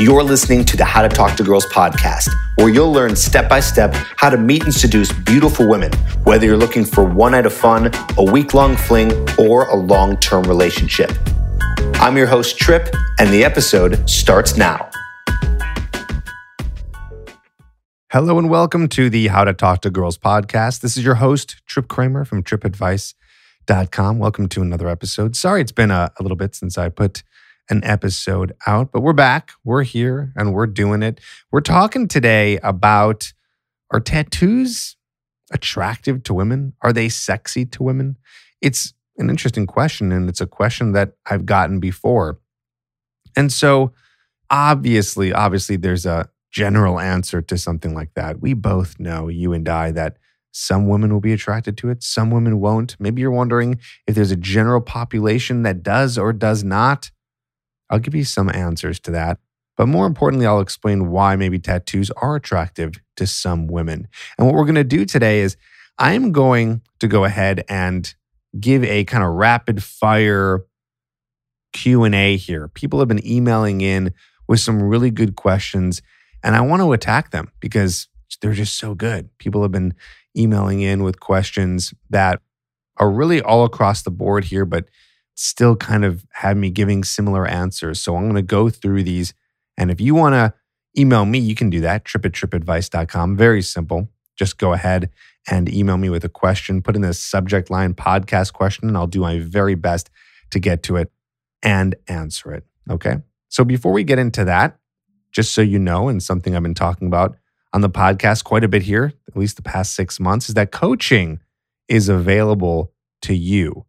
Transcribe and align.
You're 0.00 0.24
listening 0.24 0.64
to 0.64 0.76
the 0.76 0.84
How 0.84 1.02
to 1.02 1.08
Talk 1.08 1.36
to 1.36 1.44
Girls 1.44 1.66
podcast, 1.66 2.28
where 2.56 2.68
you'll 2.68 2.92
learn 2.92 3.14
step 3.14 3.48
by 3.48 3.60
step 3.60 3.94
how 4.16 4.28
to 4.28 4.36
meet 4.36 4.64
and 4.64 4.74
seduce 4.74 5.12
beautiful 5.12 5.68
women, 5.68 5.92
whether 6.24 6.44
you're 6.44 6.56
looking 6.56 6.84
for 6.84 7.04
one 7.04 7.30
night 7.30 7.46
of 7.46 7.52
fun, 7.52 7.92
a 8.18 8.24
week 8.24 8.54
long 8.54 8.76
fling, 8.76 9.12
or 9.38 9.68
a 9.68 9.76
long 9.76 10.16
term 10.16 10.42
relationship. 10.46 11.12
I'm 12.00 12.16
your 12.16 12.26
host, 12.26 12.58
Tripp, 12.58 12.92
and 13.20 13.32
the 13.32 13.44
episode 13.44 14.10
starts 14.10 14.56
now. 14.56 14.90
Hello 18.10 18.36
and 18.36 18.50
welcome 18.50 18.88
to 18.88 19.08
the 19.08 19.28
How 19.28 19.44
to 19.44 19.52
Talk 19.52 19.80
to 19.82 19.90
Girls 19.90 20.18
podcast. 20.18 20.80
This 20.80 20.96
is 20.96 21.04
your 21.04 21.14
host, 21.14 21.62
Tripp 21.66 21.86
Kramer 21.86 22.24
from 22.24 22.42
trippadvice.com. 22.42 24.18
Welcome 24.18 24.48
to 24.48 24.60
another 24.60 24.88
episode. 24.88 25.36
Sorry 25.36 25.60
it's 25.60 25.70
been 25.70 25.92
a, 25.92 26.10
a 26.18 26.22
little 26.24 26.36
bit 26.36 26.56
since 26.56 26.76
I 26.76 26.88
put 26.88 27.22
an 27.70 27.82
episode 27.84 28.54
out, 28.66 28.92
but 28.92 29.00
we're 29.00 29.12
back. 29.12 29.52
We're 29.64 29.84
here 29.84 30.32
and 30.36 30.52
we're 30.52 30.66
doing 30.66 31.02
it. 31.02 31.20
We're 31.50 31.60
talking 31.60 32.08
today 32.08 32.58
about 32.58 33.32
are 33.90 34.00
tattoos 34.00 34.96
attractive 35.52 36.22
to 36.24 36.34
women? 36.34 36.74
Are 36.82 36.92
they 36.92 37.08
sexy 37.08 37.64
to 37.66 37.82
women? 37.82 38.16
It's 38.60 38.92
an 39.18 39.30
interesting 39.30 39.66
question, 39.66 40.10
and 40.12 40.28
it's 40.28 40.40
a 40.40 40.46
question 40.46 40.92
that 40.92 41.12
I've 41.26 41.46
gotten 41.46 41.80
before. 41.80 42.40
And 43.36 43.52
so, 43.52 43.92
obviously, 44.50 45.32
obviously, 45.32 45.76
there's 45.76 46.06
a 46.06 46.28
general 46.50 46.98
answer 47.00 47.42
to 47.42 47.58
something 47.58 47.94
like 47.94 48.14
that. 48.14 48.40
We 48.40 48.54
both 48.54 48.98
know, 48.98 49.28
you 49.28 49.52
and 49.52 49.68
I, 49.68 49.90
that 49.92 50.18
some 50.52 50.88
women 50.88 51.12
will 51.12 51.20
be 51.20 51.32
attracted 51.32 51.76
to 51.78 51.90
it, 51.90 52.02
some 52.02 52.30
women 52.30 52.60
won't. 52.60 52.96
Maybe 53.00 53.20
you're 53.22 53.30
wondering 53.30 53.80
if 54.06 54.14
there's 54.14 54.30
a 54.30 54.36
general 54.36 54.80
population 54.80 55.62
that 55.64 55.82
does 55.82 56.16
or 56.16 56.32
does 56.32 56.62
not. 56.62 57.10
I'll 57.90 57.98
give 57.98 58.14
you 58.14 58.24
some 58.24 58.48
answers 58.50 58.98
to 59.00 59.10
that. 59.12 59.38
But 59.76 59.86
more 59.86 60.06
importantly, 60.06 60.46
I'll 60.46 60.60
explain 60.60 61.10
why 61.10 61.36
maybe 61.36 61.58
tattoos 61.58 62.10
are 62.12 62.36
attractive 62.36 62.94
to 63.16 63.26
some 63.26 63.66
women. 63.66 64.06
And 64.38 64.46
what 64.46 64.54
we're 64.54 64.64
going 64.64 64.74
to 64.76 64.84
do 64.84 65.04
today 65.04 65.40
is 65.40 65.56
I'm 65.98 66.32
going 66.32 66.82
to 67.00 67.08
go 67.08 67.24
ahead 67.24 67.64
and 67.68 68.12
give 68.58 68.84
a 68.84 69.04
kind 69.04 69.24
of 69.24 69.32
rapid 69.32 69.82
fire 69.82 70.64
Q&A 71.72 72.36
here. 72.36 72.68
People 72.68 73.00
have 73.00 73.08
been 73.08 73.26
emailing 73.26 73.80
in 73.80 74.12
with 74.46 74.60
some 74.60 74.82
really 74.82 75.10
good 75.10 75.34
questions 75.34 76.00
and 76.44 76.54
I 76.54 76.60
want 76.60 76.82
to 76.82 76.92
attack 76.92 77.30
them 77.30 77.50
because 77.58 78.06
they're 78.40 78.52
just 78.52 78.78
so 78.78 78.94
good. 78.94 79.30
People 79.38 79.62
have 79.62 79.72
been 79.72 79.94
emailing 80.36 80.82
in 80.82 81.02
with 81.02 81.18
questions 81.18 81.94
that 82.10 82.42
are 82.98 83.10
really 83.10 83.40
all 83.40 83.64
across 83.64 84.02
the 84.02 84.10
board 84.10 84.44
here, 84.44 84.66
but 84.66 84.84
still 85.34 85.76
kind 85.76 86.04
of 86.04 86.24
have 86.32 86.56
me 86.56 86.70
giving 86.70 87.04
similar 87.04 87.46
answers. 87.46 88.00
So 88.00 88.16
I'm 88.16 88.24
going 88.24 88.34
to 88.36 88.42
go 88.42 88.70
through 88.70 89.02
these. 89.02 89.34
And 89.76 89.90
if 89.90 90.00
you 90.00 90.14
want 90.14 90.34
to 90.34 90.54
email 90.98 91.24
me, 91.24 91.38
you 91.38 91.54
can 91.54 91.70
do 91.70 91.80
that, 91.80 92.04
tripp 92.04 92.24
at 92.24 92.32
trippadvice.com. 92.32 93.36
Very 93.36 93.62
simple. 93.62 94.08
Just 94.36 94.58
go 94.58 94.72
ahead 94.72 95.10
and 95.48 95.68
email 95.68 95.96
me 95.96 96.08
with 96.08 96.24
a 96.24 96.28
question, 96.28 96.82
put 96.82 96.96
in 96.96 97.02
the 97.02 97.14
subject 97.14 97.70
line 97.70 97.94
podcast 97.94 98.52
question, 98.52 98.88
and 98.88 98.96
I'll 98.96 99.06
do 99.06 99.20
my 99.20 99.38
very 99.38 99.74
best 99.74 100.10
to 100.50 100.58
get 100.58 100.82
to 100.84 100.96
it 100.96 101.10
and 101.62 101.94
answer 102.08 102.52
it. 102.52 102.64
Okay. 102.88 103.16
So 103.48 103.64
before 103.64 103.92
we 103.92 104.04
get 104.04 104.18
into 104.18 104.44
that, 104.44 104.78
just 105.32 105.52
so 105.52 105.62
you 105.62 105.78
know, 105.78 106.08
and 106.08 106.22
something 106.22 106.54
I've 106.54 106.62
been 106.62 106.74
talking 106.74 107.08
about 107.08 107.36
on 107.72 107.80
the 107.80 107.90
podcast 107.90 108.44
quite 108.44 108.64
a 108.64 108.68
bit 108.68 108.82
here, 108.82 109.12
at 109.28 109.36
least 109.36 109.56
the 109.56 109.62
past 109.62 109.94
six 109.94 110.20
months, 110.20 110.48
is 110.48 110.54
that 110.54 110.70
coaching 110.70 111.40
is 111.88 112.08
available 112.08 112.92
to 113.22 113.34
you. 113.34 113.84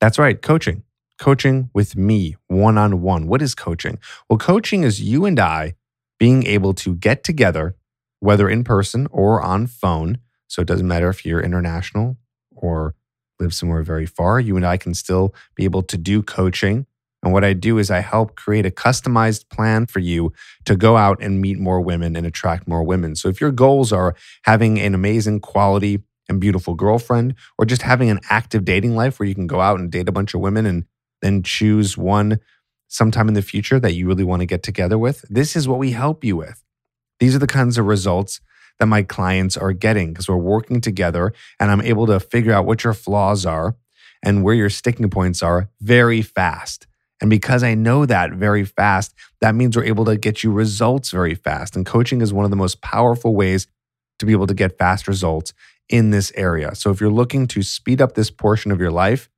That's 0.00 0.18
right, 0.18 0.40
coaching. 0.40 0.82
Coaching 1.18 1.70
with 1.74 1.96
me 1.96 2.36
one 2.48 2.78
on 2.78 3.02
one. 3.02 3.26
What 3.26 3.42
is 3.42 3.54
coaching? 3.54 3.98
Well, 4.28 4.38
coaching 4.38 4.82
is 4.82 5.02
you 5.02 5.26
and 5.26 5.38
I 5.38 5.74
being 6.18 6.46
able 6.46 6.72
to 6.74 6.94
get 6.94 7.22
together, 7.24 7.76
whether 8.20 8.48
in 8.48 8.64
person 8.64 9.06
or 9.10 9.42
on 9.42 9.66
phone. 9.66 10.18
So 10.48 10.62
it 10.62 10.68
doesn't 10.68 10.88
matter 10.88 11.08
if 11.10 11.26
you're 11.26 11.40
international 11.40 12.16
or 12.50 12.94
live 13.38 13.54
somewhere 13.54 13.82
very 13.82 14.06
far, 14.06 14.40
you 14.40 14.56
and 14.56 14.66
I 14.66 14.76
can 14.76 14.94
still 14.94 15.34
be 15.54 15.64
able 15.64 15.82
to 15.82 15.96
do 15.96 16.22
coaching 16.22 16.86
and 17.22 17.32
what 17.32 17.44
I 17.44 17.52
do 17.52 17.78
is 17.78 17.90
I 17.90 18.00
help 18.00 18.34
create 18.34 18.64
a 18.64 18.70
customized 18.70 19.48
plan 19.50 19.86
for 19.86 19.98
you 19.98 20.32
to 20.64 20.74
go 20.74 20.96
out 20.96 21.22
and 21.22 21.40
meet 21.40 21.58
more 21.58 21.80
women 21.80 22.16
and 22.16 22.26
attract 22.26 22.66
more 22.66 22.82
women. 22.82 23.14
So 23.14 23.28
if 23.28 23.40
your 23.40 23.50
goals 23.50 23.92
are 23.92 24.14
having 24.44 24.78
an 24.80 24.94
amazing 24.94 25.40
quality 25.40 26.02
and 26.30 26.40
beautiful 26.40 26.74
girlfriend, 26.74 27.34
or 27.58 27.66
just 27.66 27.82
having 27.82 28.08
an 28.08 28.20
active 28.30 28.64
dating 28.64 28.96
life 28.96 29.18
where 29.18 29.28
you 29.28 29.34
can 29.34 29.46
go 29.46 29.60
out 29.60 29.78
and 29.78 29.90
date 29.90 30.08
a 30.08 30.12
bunch 30.12 30.32
of 30.32 30.40
women 30.40 30.64
and 30.64 30.86
then 31.20 31.42
choose 31.42 31.98
one 31.98 32.40
sometime 32.88 33.28
in 33.28 33.34
the 33.34 33.42
future 33.42 33.78
that 33.78 33.94
you 33.94 34.06
really 34.06 34.24
want 34.24 34.40
to 34.40 34.46
get 34.46 34.62
together 34.62 34.98
with, 34.98 35.24
this 35.28 35.54
is 35.54 35.68
what 35.68 35.78
we 35.78 35.92
help 35.92 36.24
you 36.24 36.36
with. 36.36 36.62
These 37.20 37.36
are 37.36 37.38
the 37.38 37.46
kinds 37.46 37.78
of 37.78 37.86
results 37.86 38.40
that 38.78 38.86
my 38.86 39.02
clients 39.02 39.56
are 39.56 39.72
getting 39.72 40.12
because 40.12 40.28
we're 40.28 40.36
working 40.36 40.80
together 40.80 41.32
and 41.60 41.70
I'm 41.70 41.82
able 41.82 42.06
to 42.06 42.18
figure 42.18 42.52
out 42.52 42.66
what 42.66 42.82
your 42.82 42.94
flaws 42.94 43.46
are 43.46 43.76
and 44.22 44.42
where 44.42 44.54
your 44.54 44.70
sticking 44.70 45.08
points 45.08 45.42
are 45.42 45.68
very 45.80 46.22
fast. 46.22 46.86
And 47.20 47.30
because 47.30 47.62
I 47.62 47.74
know 47.74 48.06
that 48.06 48.32
very 48.32 48.64
fast, 48.64 49.14
that 49.40 49.54
means 49.54 49.76
we're 49.76 49.84
able 49.84 50.06
to 50.06 50.16
get 50.16 50.42
you 50.42 50.50
results 50.50 51.10
very 51.10 51.34
fast. 51.34 51.76
And 51.76 51.84
coaching 51.84 52.22
is 52.22 52.32
one 52.32 52.44
of 52.44 52.50
the 52.50 52.56
most 52.56 52.80
powerful 52.80 53.34
ways 53.34 53.66
to 54.18 54.26
be 54.26 54.32
able 54.32 54.46
to 54.46 54.54
get 54.54 54.78
fast 54.78 55.06
results 55.06 55.52
in 55.90 56.10
this 56.10 56.32
area. 56.34 56.74
So 56.74 56.90
if 56.90 57.00
you're 57.00 57.10
looking 57.10 57.46
to 57.48 57.62
speed 57.62 58.00
up 58.00 58.14
this 58.14 58.30
portion 58.30 58.70
of 58.70 58.80
your 58.80 58.92
life 58.92 59.28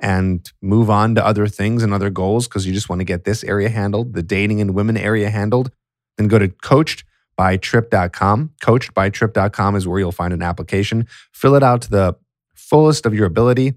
and 0.00 0.50
move 0.62 0.90
on 0.90 1.14
to 1.14 1.24
other 1.24 1.46
things 1.46 1.82
and 1.82 1.92
other 1.92 2.10
goals 2.10 2.48
because 2.48 2.66
you 2.66 2.72
just 2.72 2.88
want 2.88 3.00
to 3.00 3.04
get 3.04 3.24
this 3.24 3.44
area 3.44 3.68
handled, 3.68 4.14
the 4.14 4.22
dating 4.22 4.60
and 4.60 4.74
women 4.74 4.96
area 4.96 5.28
handled, 5.28 5.70
then 6.16 6.26
go 6.26 6.38
to 6.38 6.48
coachedbytripp.com. 6.48 8.50
Coachedbytripp.com 8.62 9.76
is 9.76 9.86
where 9.86 9.98
you'll 9.98 10.10
find 10.10 10.32
an 10.32 10.42
application. 10.42 11.06
Fill 11.32 11.54
it 11.54 11.62
out 11.62 11.82
to 11.82 11.90
the 11.90 12.16
fullest 12.54 13.04
of 13.04 13.14
your 13.14 13.26
ability 13.26 13.74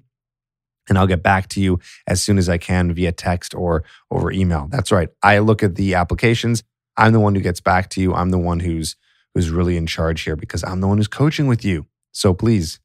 and 0.87 0.97
I'll 0.97 1.07
get 1.07 1.21
back 1.21 1.47
to 1.49 1.61
you 1.61 1.79
as 2.07 2.21
soon 2.21 2.37
as 2.37 2.49
I 2.49 2.57
can 2.57 2.93
via 2.93 3.11
text 3.11 3.53
or 3.53 3.83
over 4.09 4.31
email. 4.31 4.67
That's 4.69 4.91
right. 4.91 5.09
I 5.21 5.39
look 5.39 5.63
at 5.63 5.75
the 5.75 5.95
applications. 5.95 6.63
I'm 6.97 7.13
the 7.13 7.19
one 7.19 7.35
who 7.35 7.41
gets 7.41 7.59
back 7.59 7.89
to 7.91 8.01
you. 8.01 8.13
I'm 8.13 8.29
the 8.29 8.39
one 8.39 8.61
who's 8.61 8.95
who's 9.33 9.49
really 9.49 9.77
in 9.77 9.87
charge 9.87 10.21
here 10.21 10.35
because 10.35 10.63
I'm 10.63 10.81
the 10.81 10.87
one 10.87 10.97
who's 10.97 11.07
coaching 11.07 11.47
with 11.47 11.63
you. 11.63 11.85
So 12.11 12.33
please 12.33 12.79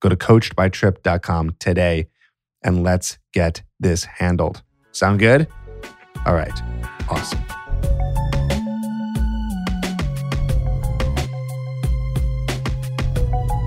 go 0.00 0.08
to 0.08 0.16
coachedbytripp.com 0.16 1.56
today 1.58 2.08
and 2.62 2.82
let's 2.82 3.18
get 3.32 3.62
this 3.78 4.04
handled. 4.04 4.62
Sound 4.92 5.18
good? 5.18 5.46
All 6.26 6.34
right. 6.34 6.52
Awesome. 7.08 7.40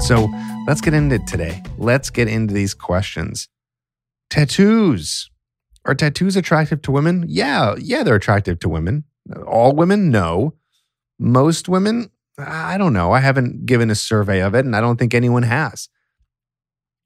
So 0.01 0.29
let's 0.67 0.81
get 0.81 0.93
into 0.93 1.15
it 1.15 1.27
today. 1.27 1.63
Let's 1.77 2.09
get 2.09 2.27
into 2.27 2.53
these 2.53 2.73
questions. 2.73 3.47
Tattoos. 4.29 5.29
Are 5.85 5.95
tattoos 5.95 6.35
attractive 6.35 6.81
to 6.83 6.91
women? 6.91 7.25
Yeah, 7.27 7.75
yeah, 7.77 8.03
they're 8.03 8.15
attractive 8.15 8.59
to 8.59 8.69
women. 8.69 9.05
All 9.47 9.73
women? 9.73 10.11
No. 10.11 10.55
Most 11.19 11.69
women? 11.69 12.09
I 12.37 12.77
don't 12.77 12.93
know. 12.93 13.11
I 13.11 13.19
haven't 13.19 13.65
given 13.65 13.89
a 13.89 13.95
survey 13.95 14.41
of 14.41 14.55
it, 14.55 14.65
and 14.65 14.75
I 14.75 14.81
don't 14.81 14.97
think 14.97 15.13
anyone 15.13 15.43
has. 15.43 15.89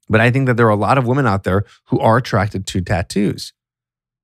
But 0.08 0.20
I 0.20 0.30
think 0.30 0.46
that 0.46 0.56
there 0.56 0.66
are 0.66 0.70
a 0.70 0.76
lot 0.76 0.96
of 0.96 1.06
women 1.06 1.26
out 1.26 1.44
there 1.44 1.64
who 1.86 2.00
are 2.00 2.16
attracted 2.16 2.66
to 2.68 2.80
tattoos. 2.80 3.52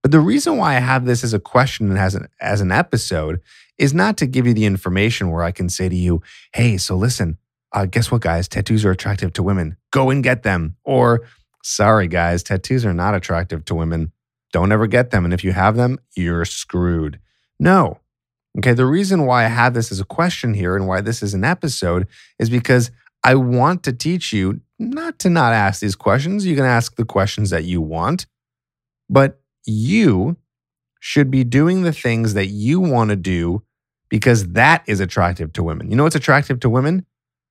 But 0.03 0.13
the 0.13 0.21
reason 0.21 0.57
why 0.57 0.77
I 0.77 0.81
have 0.81 1.05
this 1.05 1.25
as 1.25 1.35
a 1.35 1.39
question 1.39 1.91
and 1.91 1.99
as 1.99 2.15
an, 2.15 2.29
as 2.41 2.61
an 2.61 2.73
episode 2.73 3.41
is 3.77 3.93
not 3.93 4.17
to 4.19 4.27
give 4.27 4.47
you 4.47 4.55
the 4.55 4.65
information 4.65 5.31
where 5.31 5.43
I 5.43 5.51
can 5.51 5.69
say 5.69 5.89
to 5.89 5.97
you, 5.97 6.23
hey, 6.55 6.79
so 6.79 6.95
listen, 6.95 7.39
uh, 7.73 7.87
guess 7.87 8.11
what, 8.11 8.23
guys? 8.23 8.49
Tattoos 8.49 8.85
are 8.85 8.91
attractive 8.91 9.33
to 9.35 9.43
women. 9.43 9.77
Go 9.91 10.11
and 10.11 10.23
get 10.23 10.43
them. 10.43 10.77
Or, 10.85 11.23
Sorry, 11.67 12.09
guys, 12.09 12.43
tattoos 12.43 12.85
are 12.85 12.93
not 12.93 13.15
attractive 13.15 13.65
to 13.65 13.75
women. 13.75 14.13
Don't 14.53 14.71
ever 14.71 14.87
get 14.87 15.11
them. 15.11 15.25
And 15.25 15.33
if 15.33 15.43
you 15.43 15.53
have 15.53 15.77
them, 15.77 15.99
you're 16.15 16.45
screwed. 16.45 17.19
No. 17.59 18.01
Okay. 18.59 18.73
The 18.73 18.87
reason 18.87 19.27
why 19.27 19.45
I 19.45 19.49
have 19.49 19.75
this 19.75 19.91
as 19.91 20.01
a 20.01 20.05
question 20.05 20.55
here 20.55 20.77
and 20.77 20.87
why 20.87 21.01
this 21.01 21.23
is 21.23 21.35
an 21.35 21.45
episode 21.45 22.07
is 22.39 22.51
because 22.51 22.91
I 23.23 23.35
want 23.35 23.83
to 23.85 23.93
teach 23.93 24.33
you 24.33 24.61
not 24.79 25.19
to 25.21 25.31
not 25.31 25.53
ask 25.53 25.81
these 25.81 25.97
questions. 25.97 26.47
You 26.47 26.57
can 26.57 26.65
ask 26.65 26.97
the 26.97 27.05
questions 27.05 27.51
that 27.51 27.65
you 27.65 27.81
want, 27.81 28.27
but 29.09 29.41
you 29.67 30.37
should 31.01 31.31
be 31.31 31.45
doing 31.45 31.83
the 31.83 31.93
things 31.93 32.35
that 32.35 32.47
you 32.47 32.81
want 32.81 33.11
to 33.11 33.17
do 33.17 33.63
because 34.09 34.53
that 34.53 34.83
is 34.87 35.01
attractive 35.01 35.53
to 35.55 35.63
women. 35.63 35.91
You 35.91 35.97
know 35.97 36.05
what's 36.05 36.17
attractive 36.17 36.61
to 36.61 36.71
women? 36.71 37.07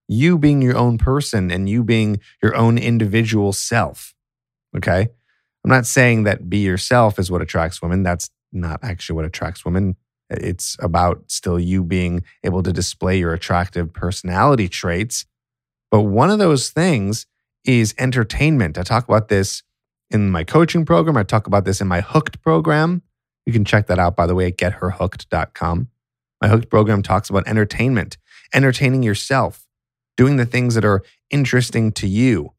you 0.07 0.37
being 0.37 0.61
your 0.61 0.77
own 0.77 0.97
person 0.97 1.51
and 1.51 1.69
you 1.69 1.83
being 1.83 2.19
your 2.41 2.55
own 2.55 2.77
individual 2.77 3.53
self. 3.53 4.13
Okay. 4.75 5.07
I'm 5.63 5.71
not 5.71 5.85
saying 5.85 6.23
that 6.23 6.49
be 6.49 6.59
yourself 6.59 7.17
is 7.19 7.31
what 7.31 7.41
attracts 7.41 7.81
women. 7.81 8.03
That's 8.03 8.29
not 8.51 8.79
actually 8.83 9.15
what 9.15 9.25
attracts 9.25 9.63
women. 9.63 9.95
It's 10.29 10.77
about 10.79 11.23
still 11.27 11.59
you 11.59 11.83
being 11.83 12.23
able 12.43 12.63
to 12.63 12.73
display 12.73 13.19
your 13.19 13.33
attractive 13.33 13.93
personality 13.93 14.67
traits. 14.67 15.25
But 15.91 16.01
one 16.01 16.29
of 16.29 16.39
those 16.39 16.69
things 16.69 17.27
is 17.65 17.93
entertainment. 17.97 18.77
I 18.77 18.83
talk 18.83 19.07
about 19.07 19.27
this 19.27 19.63
in 20.09 20.31
my 20.31 20.43
coaching 20.43 20.85
program. 20.85 21.17
I 21.17 21.23
talk 21.23 21.47
about 21.47 21.65
this 21.65 21.81
in 21.81 21.87
my 21.87 22.01
hooked 22.01 22.41
program. 22.41 23.03
You 23.45 23.53
can 23.53 23.65
check 23.65 23.87
that 23.87 23.99
out, 23.99 24.15
by 24.15 24.25
the 24.25 24.35
way, 24.35 24.47
at 24.47 24.57
getherhooked.com. 24.57 25.89
My 26.41 26.49
Hooked 26.49 26.69
program 26.69 27.01
talks 27.03 27.29
about 27.29 27.47
entertainment, 27.47 28.17
entertaining 28.53 29.01
yourself, 29.01 29.65
doing 30.17 30.35
the 30.35 30.45
things 30.45 30.75
that 30.75 30.83
are 30.83 31.01
interesting 31.29 31.93
to 31.93 32.07
you. 32.07 32.51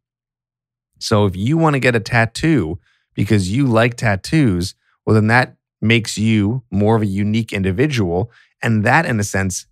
So 0.98 1.26
if 1.26 1.36
you 1.36 1.58
want 1.58 1.74
to 1.74 1.80
get 1.80 1.94
a 1.94 2.00
tattoo 2.00 2.78
because 3.12 3.50
you 3.50 3.66
like 3.66 3.96
tattoos, 3.96 4.74
well, 5.04 5.12
then 5.12 5.26
that 5.26 5.56
makes 5.84 6.18
you 6.18 6.64
more 6.70 6.96
of 6.96 7.02
a 7.02 7.06
unique 7.06 7.52
individual. 7.52 8.32
And 8.62 8.84
that, 8.84 9.06
in 9.06 9.20
a 9.20 9.24
sense, 9.24 9.66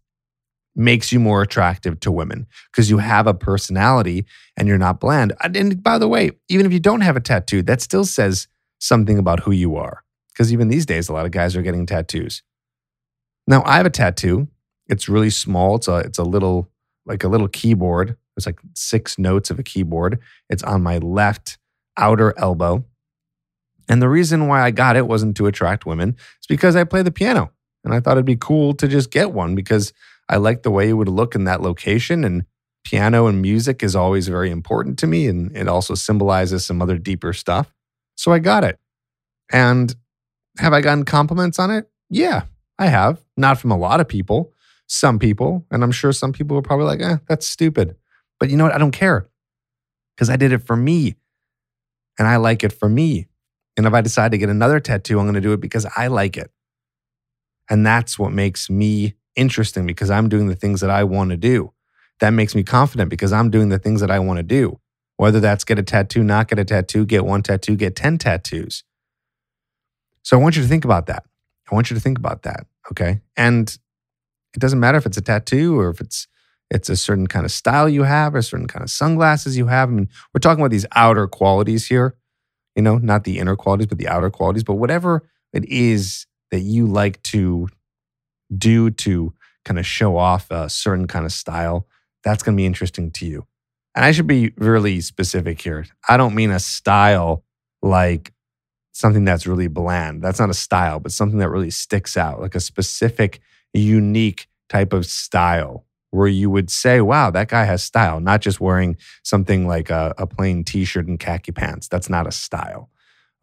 makes 0.76 1.12
you 1.12 1.18
more 1.18 1.42
attractive 1.42 1.98
to 2.00 2.12
women 2.12 2.46
because 2.70 2.88
you 2.88 2.98
have 2.98 3.26
a 3.26 3.34
personality 3.34 4.24
and 4.56 4.68
you're 4.68 4.78
not 4.78 5.00
bland. 5.00 5.32
And 5.42 5.82
by 5.82 5.98
the 5.98 6.08
way, 6.08 6.32
even 6.48 6.66
if 6.66 6.72
you 6.72 6.80
don't 6.80 7.00
have 7.00 7.16
a 7.16 7.20
tattoo, 7.20 7.62
that 7.62 7.80
still 7.80 8.04
says 8.04 8.46
something 8.78 9.18
about 9.18 9.40
who 9.40 9.50
you 9.50 9.76
are. 9.76 10.04
Because 10.32 10.52
even 10.52 10.68
these 10.68 10.86
days, 10.86 11.08
a 11.08 11.12
lot 11.12 11.26
of 11.26 11.32
guys 11.32 11.56
are 11.56 11.62
getting 11.62 11.86
tattoos. 11.86 12.42
Now, 13.46 13.62
I 13.64 13.76
have 13.76 13.86
a 13.86 13.90
tattoo. 13.90 14.48
It's 14.86 15.08
really 15.08 15.30
small. 15.30 15.76
It's 15.76 15.88
a 15.88 15.96
it's 15.96 16.18
a 16.18 16.24
little 16.24 16.70
like 17.06 17.24
a 17.24 17.28
little 17.28 17.48
keyboard. 17.48 18.16
It's 18.36 18.46
like 18.46 18.60
six 18.74 19.18
notes 19.18 19.50
of 19.50 19.58
a 19.58 19.62
keyboard. 19.62 20.20
It's 20.48 20.62
on 20.62 20.82
my 20.82 20.98
left 20.98 21.58
outer 21.98 22.32
elbow. 22.38 22.84
And 23.92 24.00
the 24.00 24.08
reason 24.08 24.46
why 24.48 24.62
I 24.62 24.70
got 24.70 24.96
it 24.96 25.06
wasn't 25.06 25.36
to 25.36 25.46
attract 25.46 25.84
women. 25.84 26.16
It's 26.38 26.46
because 26.46 26.76
I 26.76 26.84
play 26.84 27.02
the 27.02 27.10
piano. 27.10 27.52
And 27.84 27.92
I 27.92 28.00
thought 28.00 28.12
it'd 28.12 28.24
be 28.24 28.36
cool 28.36 28.72
to 28.76 28.88
just 28.88 29.10
get 29.10 29.32
one 29.32 29.54
because 29.54 29.92
I 30.30 30.38
like 30.38 30.62
the 30.62 30.70
way 30.70 30.88
it 30.88 30.94
would 30.94 31.10
look 31.10 31.34
in 31.34 31.44
that 31.44 31.60
location. 31.60 32.24
And 32.24 32.46
piano 32.84 33.26
and 33.26 33.42
music 33.42 33.82
is 33.82 33.94
always 33.94 34.28
very 34.28 34.50
important 34.50 34.98
to 35.00 35.06
me. 35.06 35.26
And 35.26 35.54
it 35.54 35.68
also 35.68 35.94
symbolizes 35.94 36.64
some 36.64 36.80
other 36.80 36.96
deeper 36.96 37.34
stuff. 37.34 37.74
So 38.14 38.32
I 38.32 38.38
got 38.38 38.64
it. 38.64 38.78
And 39.52 39.94
have 40.56 40.72
I 40.72 40.80
gotten 40.80 41.04
compliments 41.04 41.58
on 41.58 41.70
it? 41.70 41.86
Yeah, 42.08 42.44
I 42.78 42.86
have. 42.86 43.22
Not 43.36 43.58
from 43.58 43.72
a 43.72 43.76
lot 43.76 44.00
of 44.00 44.08
people, 44.08 44.54
some 44.86 45.18
people. 45.18 45.66
And 45.70 45.84
I'm 45.84 45.92
sure 45.92 46.12
some 46.12 46.32
people 46.32 46.56
are 46.56 46.62
probably 46.62 46.86
like, 46.86 47.02
eh, 47.02 47.18
that's 47.28 47.46
stupid. 47.46 47.94
But 48.40 48.48
you 48.48 48.56
know 48.56 48.64
what? 48.64 48.74
I 48.74 48.78
don't 48.78 48.90
care 48.90 49.28
because 50.16 50.30
I 50.30 50.36
did 50.36 50.52
it 50.52 50.66
for 50.66 50.76
me 50.76 51.16
and 52.18 52.26
I 52.26 52.36
like 52.36 52.64
it 52.64 52.72
for 52.72 52.88
me. 52.88 53.26
And 53.76 53.86
if 53.86 53.92
I 53.92 54.00
decide 54.00 54.32
to 54.32 54.38
get 54.38 54.48
another 54.48 54.80
tattoo, 54.80 55.18
I'm 55.18 55.24
going 55.24 55.34
to 55.34 55.40
do 55.40 55.52
it 55.52 55.60
because 55.60 55.86
I 55.96 56.08
like 56.08 56.36
it. 56.36 56.50
And 57.70 57.86
that's 57.86 58.18
what 58.18 58.32
makes 58.32 58.68
me 58.68 59.14
interesting 59.34 59.86
because 59.86 60.10
I'm 60.10 60.28
doing 60.28 60.48
the 60.48 60.56
things 60.56 60.80
that 60.82 60.90
I 60.90 61.04
want 61.04 61.30
to 61.30 61.36
do. 61.36 61.72
That 62.20 62.30
makes 62.30 62.54
me 62.54 62.62
confident 62.62 63.08
because 63.10 63.32
I'm 63.32 63.50
doing 63.50 63.70
the 63.70 63.78
things 63.78 64.00
that 64.00 64.10
I 64.10 64.18
want 64.18 64.38
to 64.38 64.42
do. 64.42 64.78
Whether 65.16 65.40
that's 65.40 65.64
get 65.64 65.78
a 65.78 65.82
tattoo, 65.82 66.22
not 66.22 66.48
get 66.48 66.58
a 66.58 66.64
tattoo, 66.64 67.06
get 67.06 67.24
one 67.24 67.42
tattoo, 67.42 67.76
get 67.76 67.96
10 67.96 68.18
tattoos. 68.18 68.84
So 70.22 70.38
I 70.38 70.40
want 70.40 70.56
you 70.56 70.62
to 70.62 70.68
think 70.68 70.84
about 70.84 71.06
that. 71.06 71.24
I 71.70 71.74
want 71.74 71.90
you 71.90 71.94
to 71.94 72.00
think 72.00 72.18
about 72.18 72.42
that. 72.42 72.66
Okay. 72.90 73.20
And 73.36 73.68
it 74.54 74.60
doesn't 74.60 74.80
matter 74.80 74.98
if 74.98 75.06
it's 75.06 75.16
a 75.16 75.22
tattoo 75.22 75.78
or 75.78 75.90
if 75.90 76.00
it's 76.00 76.28
it's 76.70 76.88
a 76.88 76.96
certain 76.96 77.26
kind 77.26 77.44
of 77.44 77.52
style 77.52 77.88
you 77.88 78.02
have 78.02 78.34
or 78.34 78.38
a 78.38 78.42
certain 78.42 78.66
kind 78.66 78.82
of 78.82 78.90
sunglasses 78.90 79.58
you 79.58 79.66
have. 79.66 79.90
I 79.90 79.92
mean, 79.92 80.08
we're 80.32 80.40
talking 80.40 80.62
about 80.62 80.70
these 80.70 80.86
outer 80.94 81.26
qualities 81.28 81.86
here, 81.86 82.16
you 82.74 82.82
know, 82.82 82.98
not 82.98 83.24
the 83.24 83.38
inner 83.38 83.56
qualities, 83.56 83.86
but 83.86 83.98
the 83.98 84.08
outer 84.08 84.30
qualities. 84.30 84.64
But 84.64 84.74
whatever 84.74 85.28
it 85.52 85.64
is 85.66 86.26
that 86.50 86.60
you 86.60 86.86
like 86.86 87.22
to 87.24 87.68
do 88.56 88.90
to 88.90 89.32
kind 89.64 89.78
of 89.78 89.86
show 89.86 90.16
off 90.16 90.50
a 90.50 90.68
certain 90.68 91.06
kind 91.06 91.24
of 91.24 91.32
style, 91.32 91.86
that's 92.24 92.42
going 92.42 92.56
to 92.56 92.60
be 92.60 92.66
interesting 92.66 93.10
to 93.12 93.26
you. 93.26 93.46
And 93.94 94.04
I 94.04 94.12
should 94.12 94.26
be 94.26 94.52
really 94.56 95.00
specific 95.00 95.60
here. 95.60 95.86
I 96.08 96.16
don't 96.16 96.34
mean 96.34 96.50
a 96.50 96.60
style 96.60 97.44
like 97.82 98.32
something 98.92 99.24
that's 99.24 99.46
really 99.46 99.68
bland. 99.68 100.22
That's 100.22 100.40
not 100.40 100.50
a 100.50 100.54
style, 100.54 101.00
but 101.00 101.12
something 101.12 101.38
that 101.38 101.50
really 101.50 101.70
sticks 101.70 102.16
out, 102.16 102.40
like 102.40 102.54
a 102.54 102.60
specific, 102.60 103.40
unique 103.74 104.48
type 104.68 104.92
of 104.92 105.06
style 105.06 105.84
where 106.12 106.28
you 106.28 106.50
would 106.50 106.70
say, 106.70 107.00
wow, 107.00 107.30
that 107.30 107.48
guy 107.48 107.64
has 107.64 107.82
style, 107.82 108.20
not 108.20 108.42
just 108.42 108.60
wearing 108.60 108.96
something 109.24 109.66
like 109.66 109.88
a, 109.90 110.14
a 110.18 110.26
plain 110.26 110.62
t 110.62 110.84
shirt 110.84 111.06
and 111.08 111.18
khaki 111.18 111.52
pants. 111.52 111.88
That's 111.88 112.10
not 112.10 112.26
a 112.26 112.32
style. 112.32 112.90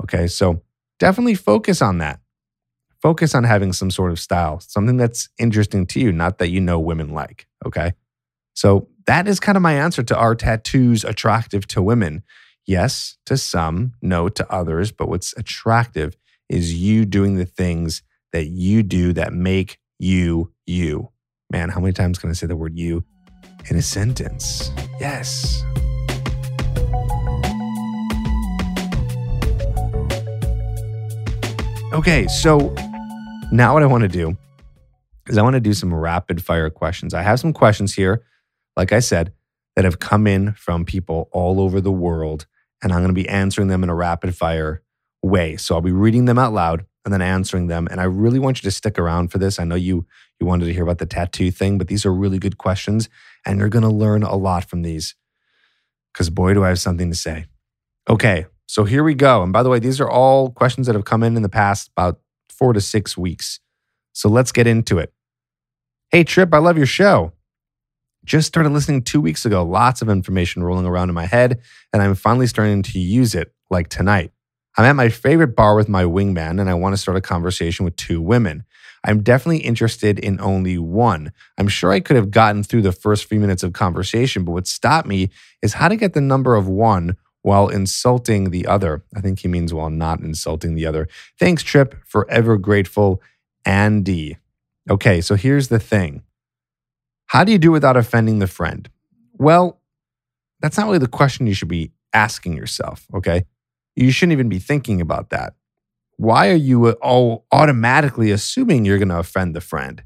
Okay. 0.03 0.27
So 0.27 0.61
definitely 0.99 1.35
focus 1.35 1.81
on 1.81 1.97
that. 1.97 2.19
Focus 3.01 3.33
on 3.33 3.43
having 3.43 3.73
some 3.73 3.89
sort 3.89 4.11
of 4.11 4.19
style, 4.19 4.59
something 4.59 4.97
that's 4.97 5.29
interesting 5.39 5.87
to 5.87 5.99
you, 5.99 6.11
not 6.11 6.37
that 6.37 6.49
you 6.49 6.61
know 6.61 6.79
women 6.79 7.13
like. 7.13 7.47
Okay. 7.65 7.93
So 8.53 8.87
that 9.07 9.27
is 9.27 9.39
kind 9.39 9.55
of 9.55 9.63
my 9.63 9.73
answer 9.73 10.03
to 10.03 10.15
are 10.15 10.35
tattoos 10.35 11.03
attractive 11.03 11.65
to 11.67 11.81
women? 11.81 12.23
Yes, 12.67 13.17
to 13.25 13.35
some, 13.35 13.93
no 14.01 14.29
to 14.29 14.51
others. 14.51 14.91
But 14.91 15.09
what's 15.09 15.33
attractive 15.37 16.15
is 16.49 16.75
you 16.75 17.05
doing 17.05 17.37
the 17.37 17.45
things 17.45 18.03
that 18.31 18.45
you 18.47 18.83
do 18.83 19.11
that 19.13 19.33
make 19.33 19.79
you 19.97 20.53
you. 20.67 21.09
Man, 21.51 21.69
how 21.69 21.79
many 21.79 21.93
times 21.93 22.19
can 22.19 22.29
I 22.29 22.33
say 22.33 22.45
the 22.45 22.55
word 22.55 22.77
you 22.77 23.03
in 23.71 23.75
a 23.75 23.81
sentence? 23.81 24.69
Yes. 24.99 25.63
Okay, 31.91 32.27
so 32.27 32.75
now 33.51 33.73
what 33.73 33.81
I 33.81 33.87
want 33.87 34.03
to 34.03 34.07
do 34.07 34.37
is 35.27 35.39
I 35.39 35.41
want 35.41 35.55
to 35.55 35.59
do 35.59 35.73
some 35.73 35.91
rapid 35.91 36.43
fire 36.43 36.69
questions. 36.69 37.15
I 37.15 37.23
have 37.23 37.39
some 37.39 37.51
questions 37.51 37.95
here, 37.95 38.23
like 38.77 38.91
I 38.91 38.99
said, 38.99 39.33
that 39.75 39.85
have 39.85 39.97
come 39.97 40.27
in 40.27 40.53
from 40.53 40.85
people 40.85 41.29
all 41.31 41.59
over 41.59 41.81
the 41.81 41.91
world 41.91 42.45
and 42.83 42.93
I'm 42.93 42.99
going 42.99 43.07
to 43.07 43.13
be 43.19 43.27
answering 43.27 43.69
them 43.69 43.81
in 43.81 43.89
a 43.89 43.95
rapid 43.95 44.35
fire 44.35 44.83
way. 45.23 45.57
So 45.57 45.73
I'll 45.73 45.81
be 45.81 45.91
reading 45.91 46.25
them 46.25 46.37
out 46.37 46.53
loud 46.53 46.85
and 47.09 47.13
then 47.21 47.27
answering 47.27 47.65
them. 47.65 47.87
And 47.89 47.99
I 47.99 48.03
really 48.03 48.37
want 48.37 48.61
you 48.61 48.67
to 48.69 48.71
stick 48.71 48.99
around 48.99 49.29
for 49.31 49.39
this. 49.39 49.59
I 49.59 49.63
know 49.63 49.73
you 49.73 50.05
you 50.39 50.45
wanted 50.45 50.65
to 50.65 50.73
hear 50.73 50.83
about 50.83 50.99
the 50.99 51.07
tattoo 51.07 51.49
thing, 51.49 51.79
but 51.79 51.87
these 51.87 52.05
are 52.05 52.13
really 52.13 52.37
good 52.37 52.59
questions 52.59 53.09
and 53.43 53.57
you're 53.57 53.67
going 53.67 53.83
to 53.83 53.89
learn 53.89 54.21
a 54.21 54.35
lot 54.35 54.63
from 54.63 54.83
these. 54.83 55.15
Cuz 56.13 56.29
boy 56.29 56.53
do 56.53 56.63
I 56.63 56.67
have 56.67 56.79
something 56.79 57.09
to 57.09 57.15
say. 57.15 57.47
Okay, 58.07 58.45
so 58.67 58.83
here 58.83 59.03
we 59.03 59.15
go. 59.15 59.41
And 59.41 59.51
by 59.51 59.63
the 59.63 59.69
way, 59.69 59.79
these 59.79 59.99
are 59.99 60.09
all 60.09 60.51
questions 60.51 60.85
that 60.85 60.93
have 60.93 61.03
come 61.03 61.23
in 61.23 61.35
in 61.35 61.41
the 61.41 61.49
past 61.49 61.89
about 61.97 62.19
4 62.49 62.73
to 62.73 62.81
6 62.81 63.17
weeks. 63.17 63.59
So 64.13 64.29
let's 64.29 64.51
get 64.51 64.67
into 64.67 64.99
it. 64.99 65.11
Hey 66.11 66.23
Tripp, 66.23 66.53
I 66.53 66.59
love 66.59 66.77
your 66.77 66.85
show. 66.85 67.33
Just 68.23 68.47
started 68.47 68.69
listening 68.69 69.01
two 69.01 69.19
weeks 69.19 69.45
ago. 69.47 69.63
Lots 69.63 70.03
of 70.03 70.09
information 70.09 70.63
rolling 70.63 70.85
around 70.85 71.09
in 71.09 71.15
my 71.15 71.25
head, 71.25 71.59
and 71.91 72.03
I'm 72.03 72.13
finally 72.13 72.45
starting 72.45 72.83
to 72.83 72.99
use 72.99 73.33
it 73.33 73.51
like 73.71 73.89
tonight. 73.89 74.31
I'm 74.79 74.85
at 74.85 74.95
my 74.95 75.09
favorite 75.09 75.57
bar 75.57 75.75
with 75.75 75.89
my 75.89 76.05
wingman, 76.05 76.61
and 76.61 76.69
I 76.69 76.73
want 76.73 76.93
to 76.93 76.97
start 76.97 77.17
a 77.17 77.21
conversation 77.21 77.83
with 77.83 77.97
two 77.97 78.21
women. 78.21 78.63
I'm 79.03 79.21
definitely 79.21 79.57
interested 79.57 80.17
in 80.17 80.39
only 80.39 80.77
one. 80.77 81.33
I'm 81.57 81.67
sure 81.67 81.91
I 81.91 81.99
could 81.99 82.15
have 82.15 82.31
gotten 82.31 82.63
through 82.63 82.83
the 82.83 82.93
first 82.93 83.25
few 83.25 83.41
minutes 83.41 83.61
of 83.61 83.73
conversation, 83.73 84.45
but 84.45 84.53
what 84.53 84.67
stopped 84.67 85.05
me 85.05 85.31
is 85.61 85.73
how 85.73 85.89
to 85.89 85.97
get 85.97 86.13
the 86.13 86.21
number 86.21 86.55
of 86.55 86.69
one 86.69 87.17
while 87.41 87.67
insulting 87.67 88.51
the 88.51 88.67
other. 88.67 89.03
I 89.13 89.19
think 89.19 89.39
he 89.39 89.49
means 89.49 89.73
while 89.73 89.89
not 89.89 90.21
insulting 90.21 90.75
the 90.75 90.85
other. 90.85 91.09
Thanks, 91.37 91.61
Tripp. 91.61 92.01
Forever 92.05 92.57
grateful, 92.57 93.21
Andy. 93.65 94.37
Okay, 94.89 95.19
so 95.19 95.35
here's 95.35 95.67
the 95.67 95.79
thing 95.79 96.23
how 97.25 97.43
do 97.43 97.51
you 97.51 97.57
do 97.57 97.73
without 97.73 97.97
offending 97.97 98.39
the 98.39 98.47
friend? 98.47 98.89
Well, 99.33 99.81
that's 100.61 100.77
not 100.77 100.85
really 100.85 100.99
the 100.99 101.07
question 101.07 101.47
you 101.47 101.53
should 101.53 101.67
be 101.67 101.91
asking 102.13 102.55
yourself, 102.55 103.05
okay? 103.13 103.43
You 103.99 104.11
shouldn't 104.11 104.33
even 104.33 104.49
be 104.49 104.59
thinking 104.59 105.01
about 105.01 105.29
that. 105.29 105.53
Why 106.15 106.49
are 106.49 106.55
you 106.55 106.85
uh, 106.85 106.93
all 107.01 107.45
automatically 107.51 108.31
assuming 108.31 108.85
you're 108.85 108.97
going 108.97 109.09
to 109.09 109.19
offend 109.19 109.55
the 109.55 109.61
friend? 109.61 110.03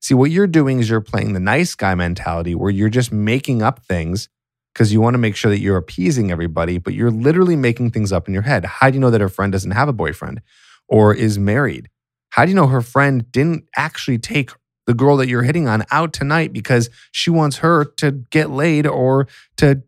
See, 0.00 0.14
what 0.14 0.30
you're 0.30 0.46
doing 0.46 0.78
is 0.78 0.90
you're 0.90 1.00
playing 1.00 1.32
the 1.32 1.40
nice 1.40 1.74
guy 1.74 1.94
mentality 1.94 2.54
where 2.54 2.70
you're 2.70 2.88
just 2.90 3.12
making 3.12 3.62
up 3.62 3.84
things 3.84 4.28
because 4.72 4.92
you 4.92 5.00
want 5.00 5.14
to 5.14 5.18
make 5.18 5.36
sure 5.36 5.50
that 5.50 5.60
you're 5.60 5.76
appeasing 5.76 6.30
everybody, 6.30 6.78
but 6.78 6.94
you're 6.94 7.10
literally 7.10 7.56
making 7.56 7.90
things 7.90 8.12
up 8.12 8.28
in 8.28 8.34
your 8.34 8.42
head. 8.42 8.64
How 8.64 8.90
do 8.90 8.94
you 8.94 9.00
know 9.00 9.10
that 9.10 9.20
her 9.20 9.28
friend 9.28 9.52
doesn't 9.52 9.70
have 9.70 9.88
a 9.88 9.92
boyfriend 9.92 10.42
or 10.88 11.14
is 11.14 11.38
married? 11.38 11.88
How 12.30 12.44
do 12.44 12.50
you 12.50 12.56
know 12.56 12.68
her 12.68 12.82
friend 12.82 13.30
didn't 13.32 13.64
actually 13.76 14.18
take 14.18 14.50
the 14.86 14.94
girl 14.94 15.16
that 15.16 15.28
you're 15.28 15.42
hitting 15.42 15.68
on 15.68 15.84
out 15.90 16.12
tonight 16.12 16.52
because 16.52 16.90
she 17.12 17.30
wants 17.30 17.58
her 17.58 17.84
to 17.84 18.12
get 18.30 18.50
laid 18.50 18.86
or 18.86 19.28
to 19.56 19.82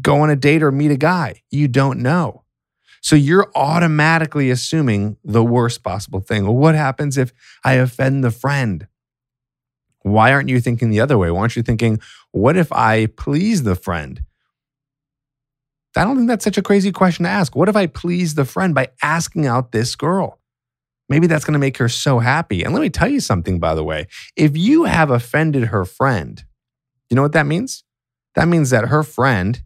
go 0.00 0.20
on 0.20 0.30
a 0.30 0.36
date 0.36 0.62
or 0.62 0.72
meet 0.72 0.90
a 0.90 0.96
guy. 0.96 1.42
You 1.50 1.68
don't 1.68 2.00
know. 2.00 2.44
So 3.00 3.16
you're 3.16 3.50
automatically 3.54 4.50
assuming 4.50 5.16
the 5.24 5.44
worst 5.44 5.82
possible 5.82 6.20
thing. 6.20 6.44
Well, 6.44 6.56
what 6.56 6.74
happens 6.74 7.16
if 7.16 7.32
I 7.64 7.74
offend 7.74 8.24
the 8.24 8.30
friend? 8.30 8.86
Why 10.02 10.32
aren't 10.32 10.48
you 10.48 10.60
thinking 10.60 10.90
the 10.90 11.00
other 11.00 11.18
way? 11.18 11.30
Why 11.30 11.40
aren't 11.40 11.56
you 11.56 11.62
thinking, 11.62 12.00
what 12.32 12.56
if 12.56 12.72
I 12.72 13.06
please 13.06 13.62
the 13.62 13.74
friend? 13.74 14.22
I 15.96 16.04
don't 16.04 16.16
think 16.16 16.28
that's 16.28 16.44
such 16.44 16.58
a 16.58 16.62
crazy 16.62 16.92
question 16.92 17.24
to 17.24 17.30
ask. 17.30 17.56
What 17.56 17.68
if 17.68 17.76
I 17.76 17.86
please 17.86 18.34
the 18.34 18.44
friend 18.44 18.74
by 18.74 18.88
asking 19.02 19.46
out 19.46 19.72
this 19.72 19.96
girl? 19.96 20.38
Maybe 21.08 21.26
that's 21.26 21.44
going 21.44 21.54
to 21.54 21.58
make 21.58 21.78
her 21.78 21.88
so 21.88 22.18
happy. 22.18 22.62
And 22.62 22.74
let 22.74 22.80
me 22.80 22.90
tell 22.90 23.08
you 23.08 23.20
something, 23.20 23.58
by 23.58 23.74
the 23.74 23.82
way. 23.82 24.06
If 24.36 24.56
you 24.56 24.84
have 24.84 25.10
offended 25.10 25.64
her 25.64 25.84
friend, 25.84 26.44
you 27.08 27.16
know 27.16 27.22
what 27.22 27.32
that 27.32 27.46
means? 27.46 27.84
That 28.34 28.46
means 28.46 28.70
that 28.70 28.88
her 28.88 29.02
friend 29.02 29.62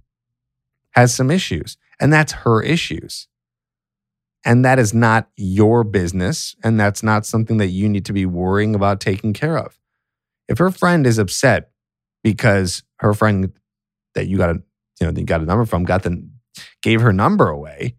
has 0.93 1.15
some 1.15 1.31
issues, 1.31 1.77
and 2.03 2.13
that's 2.13 2.33
her 2.33 2.61
issues. 2.61 3.29
And 4.45 4.65
that 4.65 4.81
is 4.81 4.93
not 4.93 5.31
your 5.37 5.85
business. 5.85 6.57
And 6.65 6.79
that's 6.79 7.01
not 7.01 7.25
something 7.25 7.59
that 7.59 7.69
you 7.69 7.89
need 7.89 8.05
to 8.07 8.13
be 8.13 8.27
worrying 8.27 8.75
about 8.75 9.01
taking 9.01 9.33
care 9.33 9.57
of. 9.57 9.79
If 10.49 10.59
her 10.59 10.73
friend 10.73 11.07
is 11.07 11.19
upset 11.19 11.71
because 12.25 12.83
her 12.99 13.15
friend 13.15 13.53
that 14.17 14.27
you 14.27 14.37
got 14.37 14.51
a, 14.51 14.63
you 15.01 15.07
know, 15.07 15.13
you 15.17 15.25
got 15.25 15.43
a 15.43 15.45
number 15.45 15.65
from 15.65 15.85
got 15.85 16.03
the, 16.03 16.29
gave 16.83 17.01
her 17.03 17.13
number 17.13 17.49
away, 17.49 17.95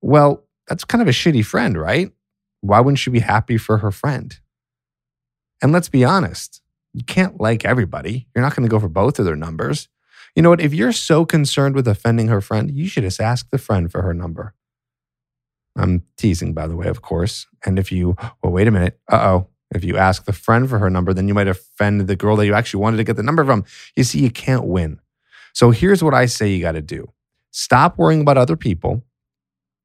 well, 0.00 0.46
that's 0.66 0.86
kind 0.86 1.02
of 1.02 1.08
a 1.08 1.12
shitty 1.12 1.44
friend, 1.44 1.78
right? 1.78 2.10
Why 2.62 2.80
wouldn't 2.80 3.00
she 3.00 3.10
be 3.10 3.20
happy 3.20 3.58
for 3.58 3.78
her 3.78 3.90
friend? 3.90 4.34
And 5.60 5.72
let's 5.72 5.90
be 5.90 6.04
honest, 6.04 6.62
you 6.94 7.04
can't 7.04 7.38
like 7.38 7.66
everybody. 7.66 8.28
You're 8.34 8.42
not 8.42 8.56
going 8.56 8.66
to 8.66 8.70
go 8.70 8.80
for 8.80 8.88
both 8.88 9.18
of 9.18 9.26
their 9.26 9.36
numbers. 9.36 9.90
You 10.34 10.42
know 10.42 10.50
what? 10.50 10.60
If 10.60 10.72
you're 10.72 10.92
so 10.92 11.24
concerned 11.24 11.74
with 11.74 11.88
offending 11.88 12.28
her 12.28 12.40
friend, 12.40 12.70
you 12.70 12.86
should 12.86 13.04
just 13.04 13.20
ask 13.20 13.48
the 13.50 13.58
friend 13.58 13.90
for 13.90 14.02
her 14.02 14.14
number. 14.14 14.54
I'm 15.76 16.02
teasing, 16.16 16.52
by 16.52 16.66
the 16.66 16.76
way, 16.76 16.88
of 16.88 17.02
course. 17.02 17.46
And 17.64 17.78
if 17.78 17.92
you, 17.92 18.16
well, 18.42 18.52
wait 18.52 18.68
a 18.68 18.70
minute. 18.70 18.98
Uh 19.10 19.20
oh. 19.22 19.46
If 19.72 19.84
you 19.84 19.96
ask 19.96 20.24
the 20.24 20.32
friend 20.32 20.68
for 20.68 20.78
her 20.78 20.90
number, 20.90 21.14
then 21.14 21.28
you 21.28 21.34
might 21.34 21.46
offend 21.46 22.08
the 22.08 22.16
girl 22.16 22.34
that 22.36 22.46
you 22.46 22.54
actually 22.54 22.80
wanted 22.80 22.96
to 22.96 23.04
get 23.04 23.16
the 23.16 23.22
number 23.22 23.44
from. 23.44 23.64
You 23.94 24.02
see, 24.02 24.20
you 24.20 24.30
can't 24.30 24.64
win. 24.64 24.98
So 25.52 25.70
here's 25.70 26.02
what 26.02 26.14
I 26.14 26.26
say 26.26 26.50
you 26.50 26.60
got 26.60 26.72
to 26.72 26.82
do 26.82 27.08
stop 27.52 27.98
worrying 27.98 28.20
about 28.20 28.36
other 28.36 28.56
people. 28.56 29.04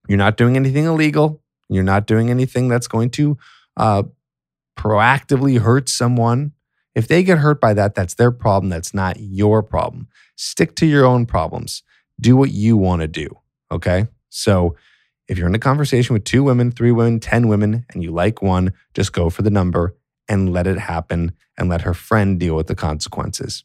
You're 0.08 0.18
not 0.18 0.38
doing 0.38 0.56
anything 0.56 0.86
illegal. 0.86 1.42
You're 1.70 1.84
not 1.84 2.06
doing 2.06 2.30
anything 2.30 2.68
that's 2.68 2.88
going 2.88 3.10
to 3.12 3.38
uh, 3.78 4.04
proactively 4.78 5.60
hurt 5.60 5.90
someone. 5.90 6.52
If 6.94 7.08
they 7.08 7.24
get 7.24 7.40
hurt 7.40 7.60
by 7.60 7.74
that, 7.74 7.96
that's 7.96 8.14
their 8.14 8.32
problem. 8.32 8.70
That's 8.70 8.94
not 8.94 9.20
your 9.20 9.64
problem. 9.64 10.08
Stick 10.36 10.76
to 10.78 10.86
your 10.86 11.06
own 11.06 11.26
problems. 11.26 11.84
Do 12.20 12.36
what 12.36 12.52
you 12.52 12.78
want 12.78 13.02
to 13.02 13.08
do. 13.08 13.28
Okay. 13.72 14.08
So 14.30 14.76
if 15.28 15.38
you're 15.38 15.48
in 15.48 15.56
a 15.56 15.60
conversation 15.60 16.14
with 16.14 16.24
two 16.24 16.44
women, 16.44 16.72
three 16.72 16.92
women, 16.92 17.20
10 17.20 17.48
women, 17.48 17.86
and 17.94 18.04
you 18.04 18.12
like 18.12 18.42
one, 18.42 18.74
just 18.94 19.14
go 19.14 19.30
for 19.30 19.42
the 19.42 19.50
number 19.50 19.96
and 20.28 20.52
let 20.52 20.68
it 20.68 20.78
happen 20.78 21.32
and 21.58 21.70
let 21.70 21.82
her 21.82 21.94
friend 21.94 22.40
deal 22.40 22.56
with 22.56 22.68
the 22.68 22.76
consequences. 22.76 23.64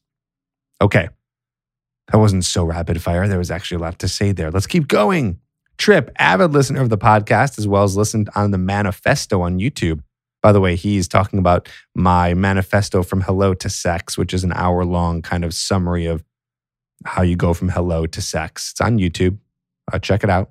Okay. 0.81 1.09
That 2.11 2.19
wasn't 2.19 2.45
so 2.45 2.65
rapid 2.65 3.03
fire. 3.03 3.29
There 3.29 3.39
was 3.39 3.51
actually 3.51 3.77
a 3.77 3.81
lot 3.81 3.99
to 4.01 4.09
say 4.09 4.33
there. 4.33 4.51
Let's 4.51 4.67
keep 4.67 4.89
going. 4.89 5.39
Tripp, 5.79 6.11
avid 6.19 6.53
listener 6.53 6.81
of 6.81 6.91
the 6.91 6.99
podcast, 6.99 7.59
as 7.59 7.67
well 7.67 7.85
as 7.85 7.97
listened 7.97 8.29
on 8.35 8.51
the 8.51 8.59
manifesto 8.59 9.41
on 9.41 9.59
YouTube. 9.59 10.01
By 10.43 10.53
the 10.53 10.61
way, 10.61 10.77
he's 10.77 11.09
talking 11.09 11.39
about 11.39 11.69
my 11.95 12.35
manifesto 12.35 13.03
from 13.03 13.23
hello 13.23 13.55
to 13.55 13.69
sex, 13.69 14.17
which 14.17 14.35
is 14.35 14.45
an 14.45 14.53
hour 14.55 14.85
long 14.85 15.23
kind 15.23 15.45
of 15.45 15.55
summary 15.55 16.07
of 16.07 16.25
how 17.05 17.23
you 17.23 17.37
go 17.37 17.55
from 17.55 17.71
hello 17.71 18.07
to 18.07 18.21
sex. 18.21 18.73
It's 18.73 18.81
on 18.81 18.99
YouTube. 18.99 19.39
Uh, 19.93 19.99
check 19.99 20.23
it 20.25 20.31
out. 20.31 20.51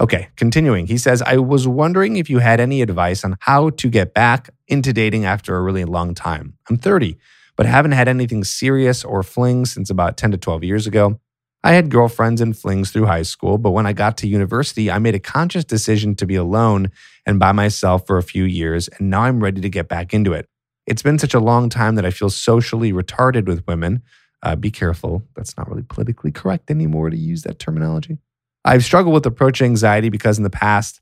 Okay, 0.00 0.28
continuing. 0.36 0.86
He 0.86 0.96
says, 0.96 1.20
I 1.22 1.36
was 1.36 1.68
wondering 1.68 2.16
if 2.16 2.30
you 2.30 2.38
had 2.38 2.60
any 2.60 2.80
advice 2.80 3.24
on 3.24 3.36
how 3.40 3.70
to 3.70 3.90
get 3.90 4.14
back 4.14 4.50
into 4.66 4.92
dating 4.92 5.26
after 5.26 5.56
a 5.56 5.62
really 5.62 5.84
long 5.84 6.14
time. 6.14 6.56
I'm 6.70 6.78
30, 6.78 7.18
but 7.56 7.66
haven't 7.66 7.92
had 7.92 8.08
anything 8.08 8.42
serious 8.42 9.04
or 9.04 9.22
flings 9.22 9.72
since 9.72 9.90
about 9.90 10.16
10 10.16 10.30
to 10.30 10.38
12 10.38 10.64
years 10.64 10.86
ago. 10.86 11.20
I 11.64 11.72
had 11.72 11.90
girlfriends 11.90 12.40
and 12.40 12.56
flings 12.56 12.90
through 12.90 13.06
high 13.06 13.22
school, 13.22 13.58
but 13.58 13.70
when 13.70 13.86
I 13.86 13.92
got 13.92 14.16
to 14.18 14.26
university, 14.26 14.90
I 14.90 14.98
made 14.98 15.14
a 15.14 15.20
conscious 15.20 15.64
decision 15.64 16.16
to 16.16 16.26
be 16.26 16.34
alone 16.34 16.90
and 17.24 17.38
by 17.38 17.52
myself 17.52 18.06
for 18.06 18.18
a 18.18 18.22
few 18.22 18.44
years, 18.44 18.88
and 18.88 19.10
now 19.10 19.22
I'm 19.22 19.40
ready 19.40 19.60
to 19.60 19.68
get 19.68 19.88
back 19.88 20.12
into 20.12 20.32
it. 20.32 20.48
It's 20.86 21.02
been 21.02 21.18
such 21.18 21.34
a 21.34 21.38
long 21.38 21.68
time 21.68 21.94
that 21.94 22.04
I 22.04 22.10
feel 22.10 22.30
socially 22.30 22.92
retarded 22.92 23.46
with 23.46 23.64
women. 23.68 24.02
Uh, 24.42 24.56
be 24.56 24.70
careful. 24.70 25.22
That's 25.36 25.56
not 25.56 25.68
really 25.68 25.82
politically 25.82 26.32
correct 26.32 26.70
anymore 26.70 27.10
to 27.10 27.16
use 27.16 27.42
that 27.42 27.58
terminology. 27.58 28.18
I've 28.64 28.84
struggled 28.84 29.14
with 29.14 29.26
approach 29.26 29.62
anxiety 29.62 30.08
because 30.08 30.38
in 30.38 30.44
the 30.44 30.50
past, 30.50 31.00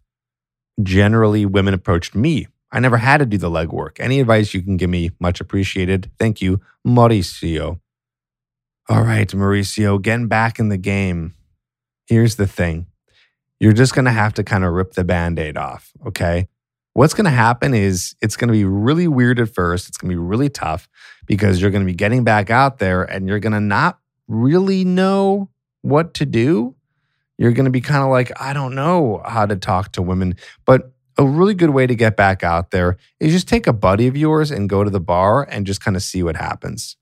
generally 0.83 1.47
women 1.47 1.75
approached 1.75 2.15
me. 2.15 2.47
I 2.73 2.81
never 2.81 2.99
had 2.99 3.19
to 3.19 3.27
do 3.27 3.37
the 3.37 3.51
legwork. 3.51 3.99
Any 3.99 4.21
advice 4.21 4.55
you 4.55 4.63
can 4.63 4.77
give 4.77 4.91
me, 4.91 5.11
much 5.19 5.41
appreciated. 5.41 6.11
Thank 6.19 6.41
you, 6.41 6.61
Mauricio. 6.87 7.81
All 8.89 9.03
right, 9.03 9.29
Mauricio, 9.29 10.01
getting 10.01 10.29
back 10.29 10.59
in 10.59 10.69
the 10.69 10.77
game. 10.77 11.35
Here's 12.07 12.37
the 12.37 12.47
thing 12.47 12.87
you're 13.61 13.73
just 13.73 13.95
going 13.95 14.07
to 14.07 14.11
have 14.11 14.33
to 14.35 14.43
kind 14.43 14.65
of 14.65 14.73
rip 14.73 14.93
the 14.93 15.05
band 15.05 15.39
aid 15.39 15.57
off, 15.57 15.93
okay? 16.07 16.49
What's 16.95 17.15
going 17.15 17.27
to 17.27 17.31
happen 17.31 17.73
is 17.73 18.17
it's 18.21 18.37
going 18.37 18.49
to 18.49 18.53
be 18.53 18.65
really 18.65 19.07
weird 19.07 19.39
at 19.39 19.55
first. 19.55 19.89
It's 19.89 19.97
going 19.97 20.11
to 20.11 20.17
be 20.17 20.23
really 20.23 20.49
tough 20.49 20.89
because 21.31 21.63
you're 21.63 21.71
going 21.71 21.87
to 21.87 21.91
be 21.91 21.95
getting 21.95 22.25
back 22.25 22.51
out 22.51 22.79
there 22.79 23.05
and 23.05 23.29
you're 23.29 23.39
going 23.39 23.53
to 23.55 23.61
not 23.61 23.99
really 24.27 24.85
know 24.85 25.49
what 25.83 26.13
to 26.15 26.27
do 26.27 26.75
you're 27.41 27.53
going 27.53 27.65
to 27.65 27.71
be 27.71 27.81
kind 27.81 28.03
of 28.03 28.11
like, 28.11 28.31
I 28.39 28.53
don't 28.53 28.75
know 28.75 29.23
how 29.25 29.47
to 29.47 29.57
talk 29.57 29.93
to 29.93 30.03
women. 30.03 30.37
But 30.67 30.93
a 31.17 31.25
really 31.25 31.55
good 31.55 31.71
way 31.71 31.87
to 31.87 31.95
get 31.95 32.15
back 32.15 32.45
out 32.45 32.71
there 32.71 32.99
is 33.19 33.33
just 33.33 33.49
take 33.49 33.67
a 33.67 33.73
buddy 33.73 34.07
of 34.07 34.15
yours 34.15 34.51
and 34.51 34.69
go 34.69 34.85
to 34.85 34.91
the 34.91 35.01
bar 35.01 35.45
and 35.45 35.67
just 35.67 35.83
kind 35.83 35.97
of 35.97 36.03
see 36.03 36.23
what 36.23 36.37
happens. 36.37 36.99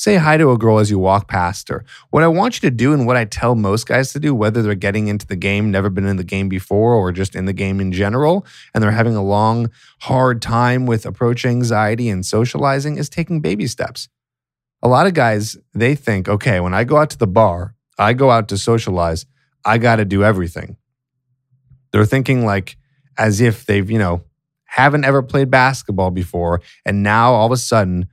Say 0.00 0.16
hi 0.16 0.38
to 0.38 0.50
a 0.50 0.56
girl 0.56 0.78
as 0.78 0.90
you 0.90 0.98
walk 0.98 1.28
past 1.28 1.68
her. 1.68 1.84
What 2.08 2.22
I 2.22 2.26
want 2.26 2.54
you 2.54 2.70
to 2.70 2.74
do, 2.74 2.94
and 2.94 3.06
what 3.06 3.18
I 3.18 3.26
tell 3.26 3.54
most 3.54 3.86
guys 3.86 4.14
to 4.14 4.18
do, 4.18 4.34
whether 4.34 4.62
they're 4.62 4.74
getting 4.74 5.08
into 5.08 5.26
the 5.26 5.36
game, 5.36 5.70
never 5.70 5.90
been 5.90 6.06
in 6.06 6.16
the 6.16 6.24
game 6.24 6.48
before, 6.48 6.94
or 6.94 7.12
just 7.12 7.36
in 7.36 7.44
the 7.44 7.52
game 7.52 7.80
in 7.80 7.92
general, 7.92 8.46
and 8.72 8.82
they're 8.82 8.92
having 8.92 9.14
a 9.14 9.22
long, 9.22 9.68
hard 10.00 10.40
time 10.40 10.86
with 10.86 11.04
approach 11.04 11.44
anxiety 11.44 12.08
and 12.08 12.24
socializing, 12.24 12.96
is 12.96 13.10
taking 13.10 13.42
baby 13.42 13.66
steps. 13.66 14.08
A 14.82 14.88
lot 14.88 15.06
of 15.06 15.12
guys, 15.12 15.58
they 15.74 15.94
think, 15.94 16.30
okay, 16.30 16.60
when 16.60 16.72
I 16.72 16.84
go 16.84 16.96
out 16.96 17.10
to 17.10 17.18
the 17.18 17.26
bar, 17.26 17.74
I 17.98 18.14
go 18.14 18.30
out 18.30 18.48
to 18.48 18.56
socialize. 18.56 19.26
I 19.66 19.76
got 19.76 19.96
to 19.96 20.06
do 20.06 20.24
everything. 20.24 20.78
They're 21.92 22.06
thinking 22.06 22.46
like 22.46 22.78
as 23.18 23.42
if 23.42 23.66
they've, 23.66 23.90
you 23.90 23.98
know, 23.98 24.24
haven't 24.64 25.04
ever 25.04 25.22
played 25.22 25.50
basketball 25.50 26.10
before 26.10 26.62
and 26.86 27.02
now 27.02 27.34
all 27.34 27.44
of 27.44 27.52
a 27.52 27.58
sudden 27.58 28.08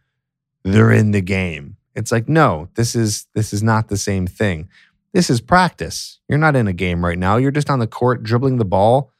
they're 0.65 0.91
in 0.91 1.11
the 1.11 1.21
game. 1.21 1.76
It's 1.97 2.11
like, 2.11 2.29
no, 2.29 2.69
this 2.75 2.95
is 2.95 3.25
this 3.33 3.51
is 3.51 3.63
not 3.63 3.89
the 3.89 3.97
same 3.97 4.27
thing. 4.27 4.69
This 5.13 5.31
is 5.31 5.41
practice. 5.41 6.19
You're 6.29 6.37
not 6.37 6.55
in 6.55 6.67
a 6.67 6.73
game 6.73 7.03
right 7.03 7.17
now. 7.17 7.37
You're 7.37 7.51
just 7.51 7.71
on 7.71 7.79
the 7.79 7.87
court 7.87 8.21
dribbling 8.21 8.57
the 8.57 8.65
ball 8.65 9.11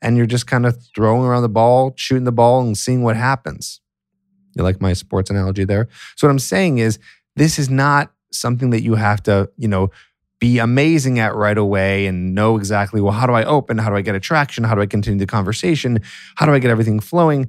and 0.00 0.16
you're 0.16 0.26
just 0.26 0.46
kind 0.46 0.64
of 0.64 0.82
throwing 0.94 1.24
around 1.24 1.42
the 1.42 1.50
ball, 1.50 1.92
shooting 1.96 2.24
the 2.24 2.32
ball 2.32 2.62
and 2.62 2.76
seeing 2.76 3.02
what 3.02 3.16
happens. 3.16 3.80
You 4.56 4.64
like 4.64 4.80
my 4.80 4.94
sports 4.94 5.30
analogy 5.30 5.64
there? 5.64 5.88
So 6.16 6.26
what 6.26 6.30
I'm 6.30 6.38
saying 6.38 6.78
is 6.78 6.98
this 7.36 7.58
is 7.58 7.68
not 7.68 8.12
something 8.30 8.70
that 8.70 8.82
you 8.82 8.94
have 8.94 9.22
to, 9.24 9.50
you 9.58 9.68
know, 9.68 9.90
be 10.40 10.58
amazing 10.58 11.18
at 11.18 11.34
right 11.34 11.58
away 11.58 12.06
and 12.06 12.34
know 12.34 12.56
exactly, 12.56 13.00
well, 13.00 13.12
how 13.12 13.26
do 13.26 13.34
I 13.34 13.44
open? 13.44 13.76
How 13.76 13.90
do 13.90 13.96
I 13.96 14.00
get 14.00 14.14
attraction? 14.14 14.64
How 14.64 14.74
do 14.74 14.80
I 14.80 14.86
continue 14.86 15.18
the 15.18 15.26
conversation? 15.26 16.00
How 16.36 16.46
do 16.46 16.52
I 16.52 16.58
get 16.58 16.70
everything 16.70 16.98
flowing? 16.98 17.48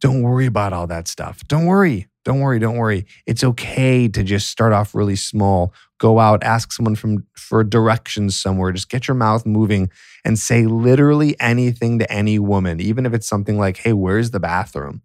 Don't 0.00 0.22
worry 0.22 0.46
about 0.46 0.72
all 0.72 0.86
that 0.88 1.06
stuff. 1.06 1.46
Don't 1.46 1.66
worry. 1.66 2.08
Don't 2.26 2.40
worry. 2.40 2.58
Don't 2.58 2.76
worry. 2.76 3.06
It's 3.24 3.44
okay 3.44 4.08
to 4.08 4.24
just 4.24 4.50
start 4.50 4.72
off 4.72 4.96
really 4.96 5.14
small. 5.14 5.72
Go 5.98 6.18
out, 6.18 6.42
ask 6.42 6.72
someone 6.72 6.96
from 6.96 7.24
for 7.36 7.62
directions 7.62 8.34
somewhere. 8.34 8.72
Just 8.72 8.90
get 8.90 9.06
your 9.06 9.14
mouth 9.14 9.46
moving 9.46 9.90
and 10.24 10.36
say 10.36 10.66
literally 10.66 11.36
anything 11.38 12.00
to 12.00 12.12
any 12.12 12.40
woman, 12.40 12.80
even 12.80 13.06
if 13.06 13.14
it's 13.14 13.28
something 13.28 13.60
like, 13.60 13.76
hey, 13.76 13.92
where's 13.92 14.32
the 14.32 14.40
bathroom? 14.40 15.02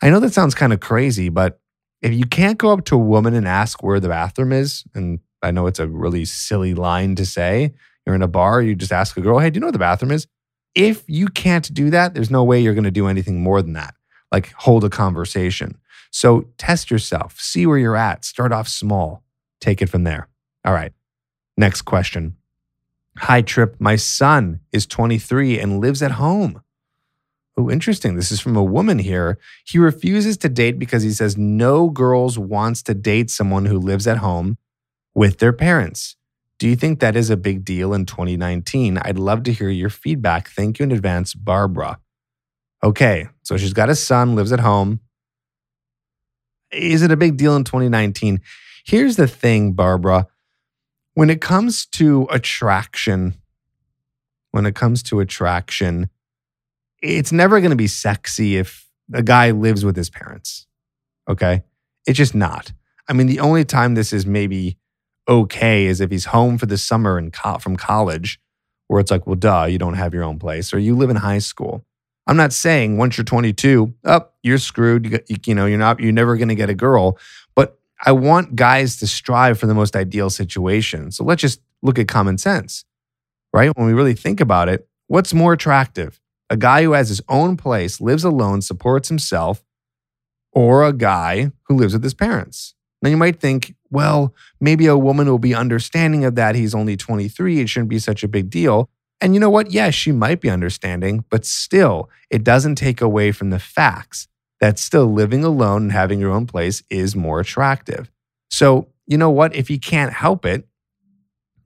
I 0.00 0.08
know 0.08 0.18
that 0.20 0.32
sounds 0.32 0.54
kind 0.54 0.72
of 0.72 0.80
crazy, 0.80 1.28
but 1.28 1.60
if 2.00 2.14
you 2.14 2.24
can't 2.24 2.56
go 2.56 2.72
up 2.72 2.86
to 2.86 2.94
a 2.94 2.98
woman 2.98 3.34
and 3.34 3.46
ask 3.46 3.82
where 3.82 4.00
the 4.00 4.08
bathroom 4.08 4.50
is, 4.52 4.82
and 4.94 5.18
I 5.42 5.50
know 5.50 5.66
it's 5.66 5.78
a 5.78 5.86
really 5.86 6.24
silly 6.24 6.72
line 6.72 7.16
to 7.16 7.26
say. 7.26 7.74
You're 8.06 8.14
in 8.14 8.22
a 8.22 8.28
bar, 8.28 8.62
you 8.62 8.74
just 8.74 8.92
ask 8.92 9.14
a 9.18 9.20
girl, 9.20 9.40
hey, 9.40 9.50
do 9.50 9.58
you 9.58 9.60
know 9.60 9.66
where 9.66 9.72
the 9.72 9.78
bathroom 9.78 10.10
is? 10.10 10.26
If 10.74 11.04
you 11.06 11.28
can't 11.28 11.72
do 11.74 11.90
that, 11.90 12.14
there's 12.14 12.30
no 12.30 12.44
way 12.44 12.60
you're 12.60 12.72
going 12.72 12.84
to 12.84 12.90
do 12.90 13.08
anything 13.08 13.42
more 13.42 13.60
than 13.60 13.74
that, 13.74 13.94
like 14.32 14.52
hold 14.52 14.84
a 14.84 14.90
conversation. 14.90 15.76
So 16.14 16.46
test 16.58 16.92
yourself, 16.92 17.40
see 17.40 17.66
where 17.66 17.76
you're 17.76 17.96
at, 17.96 18.24
start 18.24 18.52
off 18.52 18.68
small, 18.68 19.24
take 19.60 19.82
it 19.82 19.88
from 19.88 20.04
there. 20.04 20.28
All 20.64 20.72
right. 20.72 20.92
Next 21.56 21.82
question. 21.82 22.36
Hi, 23.18 23.42
Tripp. 23.42 23.80
My 23.80 23.96
son 23.96 24.60
is 24.70 24.86
23 24.86 25.58
and 25.58 25.80
lives 25.80 26.02
at 26.02 26.12
home. 26.12 26.62
Oh, 27.56 27.68
interesting. 27.68 28.14
This 28.14 28.30
is 28.30 28.38
from 28.38 28.54
a 28.54 28.62
woman 28.62 29.00
here. 29.00 29.38
He 29.64 29.76
refuses 29.76 30.36
to 30.36 30.48
date 30.48 30.78
because 30.78 31.02
he 31.02 31.10
says 31.10 31.36
no 31.36 31.90
girls 31.90 32.38
wants 32.38 32.80
to 32.84 32.94
date 32.94 33.28
someone 33.28 33.66
who 33.66 33.76
lives 33.76 34.06
at 34.06 34.18
home 34.18 34.56
with 35.16 35.40
their 35.40 35.52
parents. 35.52 36.14
Do 36.60 36.68
you 36.68 36.76
think 36.76 37.00
that 37.00 37.16
is 37.16 37.28
a 37.28 37.36
big 37.36 37.64
deal 37.64 37.92
in 37.92 38.06
2019? 38.06 38.98
I'd 38.98 39.18
love 39.18 39.42
to 39.42 39.52
hear 39.52 39.68
your 39.68 39.90
feedback. 39.90 40.48
Thank 40.48 40.78
you 40.78 40.84
in 40.84 40.92
advance, 40.92 41.34
Barbara. 41.34 41.98
Okay, 42.84 43.26
so 43.42 43.56
she's 43.56 43.72
got 43.72 43.90
a 43.90 43.96
son, 43.96 44.36
lives 44.36 44.52
at 44.52 44.60
home. 44.60 45.00
Is 46.74 47.02
it 47.02 47.10
a 47.10 47.16
big 47.16 47.36
deal 47.36 47.56
in 47.56 47.64
2019? 47.64 48.40
Here's 48.84 49.16
the 49.16 49.26
thing, 49.28 49.72
Barbara. 49.72 50.26
When 51.14 51.30
it 51.30 51.40
comes 51.40 51.86
to 51.86 52.26
attraction, 52.30 53.34
when 54.50 54.66
it 54.66 54.74
comes 54.74 55.02
to 55.04 55.20
attraction, 55.20 56.10
it's 57.00 57.32
never 57.32 57.60
going 57.60 57.70
to 57.70 57.76
be 57.76 57.86
sexy 57.86 58.56
if 58.56 58.88
a 59.12 59.22
guy 59.22 59.50
lives 59.50 59.84
with 59.84 59.96
his 59.96 60.10
parents. 60.10 60.66
Okay? 61.28 61.62
It's 62.06 62.18
just 62.18 62.34
not. 62.34 62.72
I 63.08 63.12
mean, 63.12 63.26
the 63.26 63.40
only 63.40 63.64
time 63.64 63.94
this 63.94 64.12
is 64.12 64.26
maybe 64.26 64.78
okay 65.28 65.86
is 65.86 66.00
if 66.00 66.10
he's 66.10 66.26
home 66.26 66.58
for 66.58 66.66
the 66.66 66.78
summer 66.78 67.16
and 67.16 67.32
co- 67.32 67.58
from 67.58 67.76
college 67.76 68.40
where 68.88 69.00
it's 69.00 69.10
like, 69.10 69.26
well, 69.26 69.36
duh, 69.36 69.64
you 69.64 69.78
don't 69.78 69.94
have 69.94 70.12
your 70.12 70.24
own 70.24 70.38
place, 70.38 70.74
or 70.74 70.78
you 70.78 70.94
live 70.94 71.10
in 71.10 71.16
high 71.16 71.38
school. 71.38 71.84
I'm 72.26 72.36
not 72.36 72.52
saying 72.52 72.96
once 72.96 73.16
you're 73.16 73.24
22, 73.24 73.94
up, 74.04 74.32
oh, 74.32 74.34
you're 74.42 74.58
screwed. 74.58 75.06
You, 75.28 75.36
you, 75.46 75.54
know, 75.54 75.66
you're 75.66 75.78
not, 75.78 76.00
you're 76.00 76.12
never 76.12 76.36
going 76.36 76.48
to 76.48 76.54
get 76.54 76.70
a 76.70 76.74
girl. 76.74 77.18
But 77.54 77.78
I 78.04 78.12
want 78.12 78.56
guys 78.56 78.96
to 78.98 79.06
strive 79.06 79.58
for 79.58 79.66
the 79.66 79.74
most 79.74 79.94
ideal 79.94 80.30
situation. 80.30 81.10
So 81.10 81.24
let's 81.24 81.42
just 81.42 81.60
look 81.82 81.98
at 81.98 82.08
common 82.08 82.38
sense, 82.38 82.84
right? 83.52 83.70
When 83.76 83.86
we 83.86 83.92
really 83.92 84.14
think 84.14 84.40
about 84.40 84.68
it, 84.68 84.88
what's 85.06 85.34
more 85.34 85.52
attractive? 85.52 86.20
A 86.50 86.56
guy 86.56 86.82
who 86.82 86.92
has 86.92 87.08
his 87.08 87.20
own 87.28 87.56
place, 87.56 88.00
lives 88.00 88.24
alone, 88.24 88.62
supports 88.62 89.08
himself, 89.08 89.62
or 90.52 90.84
a 90.84 90.92
guy 90.92 91.50
who 91.64 91.76
lives 91.76 91.92
with 91.92 92.02
his 92.02 92.14
parents? 92.14 92.74
Now 93.02 93.10
you 93.10 93.16
might 93.18 93.38
think, 93.38 93.74
well, 93.90 94.34
maybe 94.60 94.86
a 94.86 94.96
woman 94.96 95.28
will 95.28 95.38
be 95.38 95.54
understanding 95.54 96.24
of 96.24 96.36
that. 96.36 96.54
He's 96.54 96.74
only 96.74 96.96
23. 96.96 97.60
It 97.60 97.68
shouldn't 97.68 97.90
be 97.90 97.98
such 97.98 98.22
a 98.22 98.28
big 98.28 98.48
deal. 98.48 98.88
And 99.20 99.34
you 99.34 99.40
know 99.40 99.50
what? 99.50 99.70
Yes, 99.70 99.94
she 99.94 100.12
might 100.12 100.40
be 100.40 100.50
understanding, 100.50 101.24
but 101.30 101.46
still, 101.46 102.10
it 102.30 102.44
doesn't 102.44 102.74
take 102.74 103.00
away 103.00 103.32
from 103.32 103.50
the 103.50 103.58
facts 103.58 104.28
that 104.60 104.78
still 104.78 105.06
living 105.06 105.44
alone 105.44 105.82
and 105.82 105.92
having 105.92 106.20
your 106.20 106.32
own 106.32 106.46
place 106.46 106.82
is 106.90 107.16
more 107.16 107.40
attractive. 107.40 108.10
So, 108.50 108.88
you 109.06 109.18
know 109.18 109.30
what? 109.30 109.54
If 109.54 109.68
he 109.68 109.78
can't 109.78 110.12
help 110.12 110.44
it, 110.44 110.66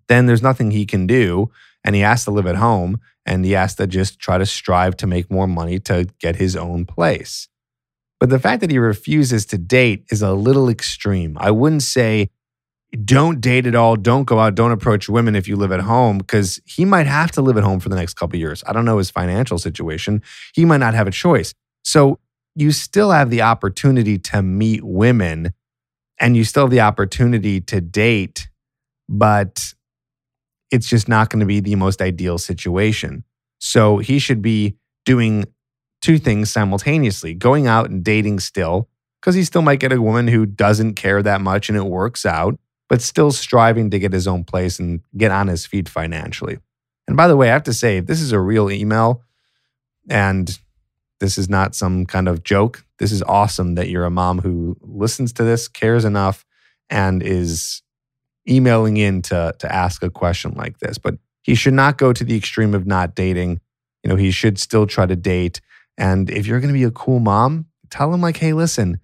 then 0.08 0.26
there's 0.26 0.42
nothing 0.42 0.70
he 0.70 0.86
can 0.86 1.06
do. 1.06 1.50
And 1.84 1.94
he 1.94 2.00
has 2.00 2.24
to 2.24 2.30
live 2.30 2.46
at 2.46 2.56
home 2.56 3.00
and 3.24 3.44
he 3.44 3.52
has 3.52 3.74
to 3.76 3.86
just 3.86 4.18
try 4.18 4.38
to 4.38 4.46
strive 4.46 4.96
to 4.98 5.06
make 5.06 5.30
more 5.30 5.46
money 5.46 5.78
to 5.80 6.08
get 6.18 6.36
his 6.36 6.56
own 6.56 6.84
place. 6.86 7.48
But 8.18 8.30
the 8.30 8.38
fact 8.38 8.60
that 8.62 8.70
he 8.70 8.78
refuses 8.78 9.46
to 9.46 9.58
date 9.58 10.04
is 10.10 10.22
a 10.22 10.32
little 10.32 10.68
extreme. 10.68 11.36
I 11.38 11.50
wouldn't 11.50 11.82
say 11.82 12.30
don't 13.04 13.40
date 13.40 13.66
at 13.66 13.74
all, 13.74 13.96
don't 13.96 14.24
go 14.24 14.38
out, 14.38 14.54
don't 14.54 14.72
approach 14.72 15.08
women 15.08 15.36
if 15.36 15.46
you 15.46 15.56
live 15.56 15.72
at 15.72 15.80
home 15.80 16.18
because 16.18 16.60
he 16.64 16.84
might 16.84 17.06
have 17.06 17.30
to 17.32 17.42
live 17.42 17.56
at 17.56 17.64
home 17.64 17.80
for 17.80 17.88
the 17.88 17.96
next 17.96 18.14
couple 18.14 18.38
years. 18.38 18.64
I 18.66 18.72
don't 18.72 18.84
know 18.84 18.98
his 18.98 19.10
financial 19.10 19.58
situation. 19.58 20.22
He 20.54 20.64
might 20.64 20.78
not 20.78 20.94
have 20.94 21.06
a 21.06 21.10
choice. 21.10 21.52
So 21.84 22.18
you 22.54 22.72
still 22.72 23.10
have 23.10 23.30
the 23.30 23.42
opportunity 23.42 24.18
to 24.18 24.42
meet 24.42 24.82
women 24.82 25.52
and 26.18 26.36
you 26.36 26.44
still 26.44 26.64
have 26.64 26.70
the 26.70 26.80
opportunity 26.80 27.60
to 27.60 27.80
date, 27.80 28.48
but 29.08 29.74
it's 30.70 30.88
just 30.88 31.08
not 31.08 31.30
going 31.30 31.40
to 31.40 31.46
be 31.46 31.60
the 31.60 31.76
most 31.76 32.02
ideal 32.02 32.38
situation. 32.38 33.24
So 33.60 33.98
he 33.98 34.18
should 34.18 34.42
be 34.42 34.76
doing 35.04 35.44
two 36.00 36.18
things 36.18 36.50
simultaneously 36.50 37.34
going 37.34 37.66
out 37.66 37.90
and 37.90 38.02
dating 38.02 38.40
still, 38.40 38.88
because 39.20 39.34
he 39.34 39.44
still 39.44 39.62
might 39.62 39.80
get 39.80 39.92
a 39.92 40.00
woman 40.00 40.28
who 40.28 40.46
doesn't 40.46 40.94
care 40.94 41.22
that 41.22 41.40
much 41.40 41.68
and 41.68 41.76
it 41.76 41.84
works 41.84 42.24
out, 42.24 42.58
but 42.88 43.02
still 43.02 43.30
striving 43.30 43.90
to 43.90 43.98
get 43.98 44.12
his 44.12 44.26
own 44.26 44.44
place 44.44 44.78
and 44.78 45.00
get 45.16 45.30
on 45.30 45.48
his 45.48 45.66
feet 45.66 45.88
financially. 45.88 46.58
And 47.06 47.16
by 47.16 47.28
the 47.28 47.36
way, 47.36 47.50
I 47.50 47.52
have 47.52 47.62
to 47.64 47.74
say, 47.74 47.98
if 47.98 48.06
this 48.06 48.20
is 48.20 48.32
a 48.32 48.40
real 48.40 48.70
email 48.70 49.22
and 50.08 50.58
this 51.20 51.38
is 51.38 51.48
not 51.48 51.74
some 51.74 52.06
kind 52.06 52.28
of 52.28 52.44
joke. 52.44 52.84
This 52.98 53.12
is 53.12 53.22
awesome 53.22 53.74
that 53.74 53.88
you're 53.88 54.04
a 54.04 54.10
mom 54.10 54.40
who 54.40 54.76
listens 54.80 55.32
to 55.34 55.44
this, 55.44 55.68
cares 55.68 56.04
enough, 56.04 56.44
and 56.90 57.22
is 57.22 57.82
emailing 58.48 58.96
in 58.96 59.22
to, 59.22 59.54
to 59.58 59.72
ask 59.74 60.02
a 60.02 60.10
question 60.10 60.54
like 60.54 60.78
this. 60.78 60.98
But 60.98 61.18
he 61.42 61.54
should 61.54 61.74
not 61.74 61.98
go 61.98 62.12
to 62.12 62.24
the 62.24 62.36
extreme 62.36 62.74
of 62.74 62.86
not 62.86 63.14
dating. 63.14 63.60
You 64.02 64.10
know, 64.10 64.16
he 64.16 64.30
should 64.30 64.58
still 64.58 64.86
try 64.86 65.06
to 65.06 65.16
date. 65.16 65.60
And 65.96 66.30
if 66.30 66.46
you're 66.46 66.60
going 66.60 66.72
to 66.72 66.78
be 66.78 66.84
a 66.84 66.90
cool 66.90 67.18
mom, 67.18 67.66
tell 67.90 68.12
him, 68.12 68.20
like, 68.20 68.36
hey, 68.36 68.52
listen, 68.52 69.00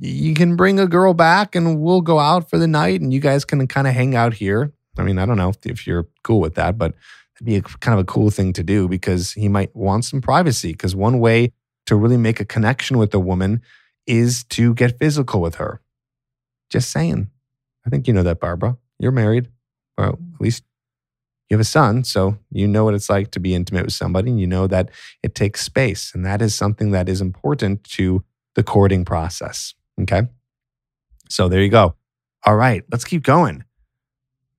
you 0.00 0.34
can 0.34 0.56
bring 0.56 0.80
a 0.80 0.86
girl 0.86 1.14
back 1.14 1.54
and 1.54 1.80
we'll 1.80 2.00
go 2.00 2.18
out 2.18 2.48
for 2.48 2.58
the 2.58 2.66
night 2.66 3.00
and 3.00 3.12
you 3.12 3.20
guys 3.20 3.44
can 3.44 3.66
kind 3.66 3.86
of 3.86 3.94
hang 3.94 4.14
out 4.14 4.34
here. 4.34 4.72
I 4.98 5.02
mean, 5.02 5.18
I 5.18 5.26
don't 5.26 5.36
know 5.36 5.52
if 5.64 5.86
you're 5.86 6.08
cool 6.24 6.40
with 6.40 6.54
that, 6.54 6.78
but 6.78 6.94
it'd 7.36 7.46
be 7.46 7.56
a, 7.56 7.62
kind 7.62 7.98
of 7.98 8.02
a 8.02 8.06
cool 8.06 8.30
thing 8.30 8.52
to 8.54 8.62
do 8.62 8.88
because 8.88 9.32
he 9.32 9.48
might 9.48 9.74
want 9.76 10.04
some 10.04 10.20
privacy. 10.20 10.72
Because 10.72 10.96
one 10.96 11.20
way 11.20 11.52
to 11.86 11.96
really 11.96 12.16
make 12.16 12.40
a 12.40 12.44
connection 12.44 12.98
with 12.98 13.12
a 13.14 13.18
woman 13.18 13.62
is 14.06 14.44
to 14.44 14.74
get 14.74 14.98
physical 14.98 15.40
with 15.40 15.56
her. 15.56 15.80
Just 16.70 16.90
saying. 16.90 17.30
I 17.86 17.90
think 17.90 18.06
you 18.06 18.14
know 18.14 18.22
that, 18.22 18.40
Barbara. 18.40 18.76
You're 18.98 19.12
married. 19.12 19.48
Well, 19.98 20.18
at 20.34 20.40
least 20.40 20.64
you 21.48 21.56
have 21.56 21.60
a 21.60 21.64
son, 21.64 22.04
so 22.04 22.38
you 22.50 22.68
know 22.68 22.84
what 22.84 22.94
it's 22.94 23.10
like 23.10 23.32
to 23.32 23.40
be 23.40 23.54
intimate 23.54 23.84
with 23.84 23.94
somebody, 23.94 24.30
and 24.30 24.40
you 24.40 24.46
know 24.46 24.66
that 24.66 24.90
it 25.22 25.34
takes 25.34 25.62
space. 25.62 26.14
And 26.14 26.24
that 26.24 26.40
is 26.40 26.54
something 26.54 26.92
that 26.92 27.08
is 27.08 27.20
important 27.20 27.84
to 27.84 28.24
the 28.54 28.62
courting 28.62 29.04
process. 29.04 29.74
Okay. 30.00 30.22
So 31.28 31.48
there 31.48 31.60
you 31.60 31.68
go. 31.68 31.94
All 32.44 32.56
right, 32.56 32.84
let's 32.90 33.04
keep 33.04 33.22
going. 33.22 33.64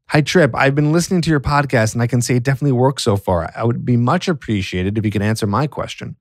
Hi, 0.09 0.21
Tripp. 0.21 0.53
I've 0.55 0.75
been 0.75 0.91
listening 0.91 1.21
to 1.21 1.29
your 1.29 1.39
podcast 1.39 1.93
and 1.93 2.01
I 2.01 2.07
can 2.07 2.21
say 2.21 2.35
it 2.35 2.43
definitely 2.43 2.73
works 2.73 3.03
so 3.03 3.15
far. 3.15 3.49
I 3.55 3.63
would 3.63 3.85
be 3.85 3.95
much 3.97 4.27
appreciated 4.27 4.97
if 4.97 5.05
you 5.05 5.11
could 5.11 5.21
answer 5.21 5.47
my 5.47 5.67
question. 5.67 6.17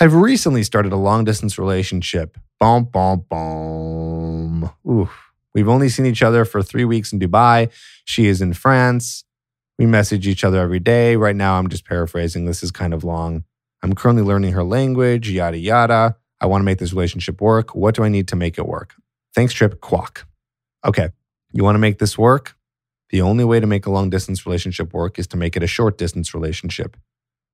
I've 0.00 0.14
recently 0.14 0.62
started 0.62 0.92
a 0.92 0.96
long 0.96 1.24
distance 1.24 1.58
relationship. 1.58 2.38
Boom, 2.58 2.84
boom, 2.84 3.26
boom. 3.28 4.70
Ooh. 4.88 5.10
We've 5.54 5.68
only 5.68 5.90
seen 5.90 6.06
each 6.06 6.22
other 6.22 6.46
for 6.46 6.62
three 6.62 6.86
weeks 6.86 7.12
in 7.12 7.20
Dubai. 7.20 7.70
She 8.06 8.26
is 8.26 8.40
in 8.40 8.54
France. 8.54 9.24
We 9.78 9.84
message 9.84 10.26
each 10.26 10.44
other 10.44 10.60
every 10.60 10.80
day. 10.80 11.16
Right 11.16 11.36
now, 11.36 11.58
I'm 11.58 11.68
just 11.68 11.84
paraphrasing. 11.84 12.46
This 12.46 12.62
is 12.62 12.70
kind 12.70 12.94
of 12.94 13.04
long. 13.04 13.44
I'm 13.82 13.94
currently 13.94 14.22
learning 14.22 14.52
her 14.52 14.64
language, 14.64 15.28
yada, 15.28 15.58
yada. 15.58 16.16
I 16.42 16.46
want 16.46 16.60
to 16.60 16.64
make 16.64 16.78
this 16.78 16.92
relationship 16.92 17.40
work. 17.40 17.74
What 17.74 17.94
do 17.94 18.04
I 18.04 18.08
need 18.08 18.28
to 18.28 18.36
make 18.36 18.58
it 18.58 18.66
work? 18.66 18.94
Thanks, 19.34 19.54
Tripp. 19.54 19.80
Quack. 19.80 20.26
Okay. 20.84 21.08
You 21.52 21.64
want 21.64 21.76
to 21.76 21.80
make 21.80 21.98
this 21.98 22.18
work? 22.18 22.56
The 23.10 23.22
only 23.22 23.44
way 23.44 23.60
to 23.60 23.66
make 23.66 23.86
a 23.86 23.90
long 23.90 24.10
distance 24.10 24.44
relationship 24.44 24.92
work 24.92 25.18
is 25.18 25.26
to 25.28 25.36
make 25.36 25.56
it 25.56 25.62
a 25.62 25.66
short 25.66 25.96
distance 25.96 26.34
relationship. 26.34 26.96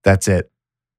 That's 0.02 0.26
it. 0.26 0.50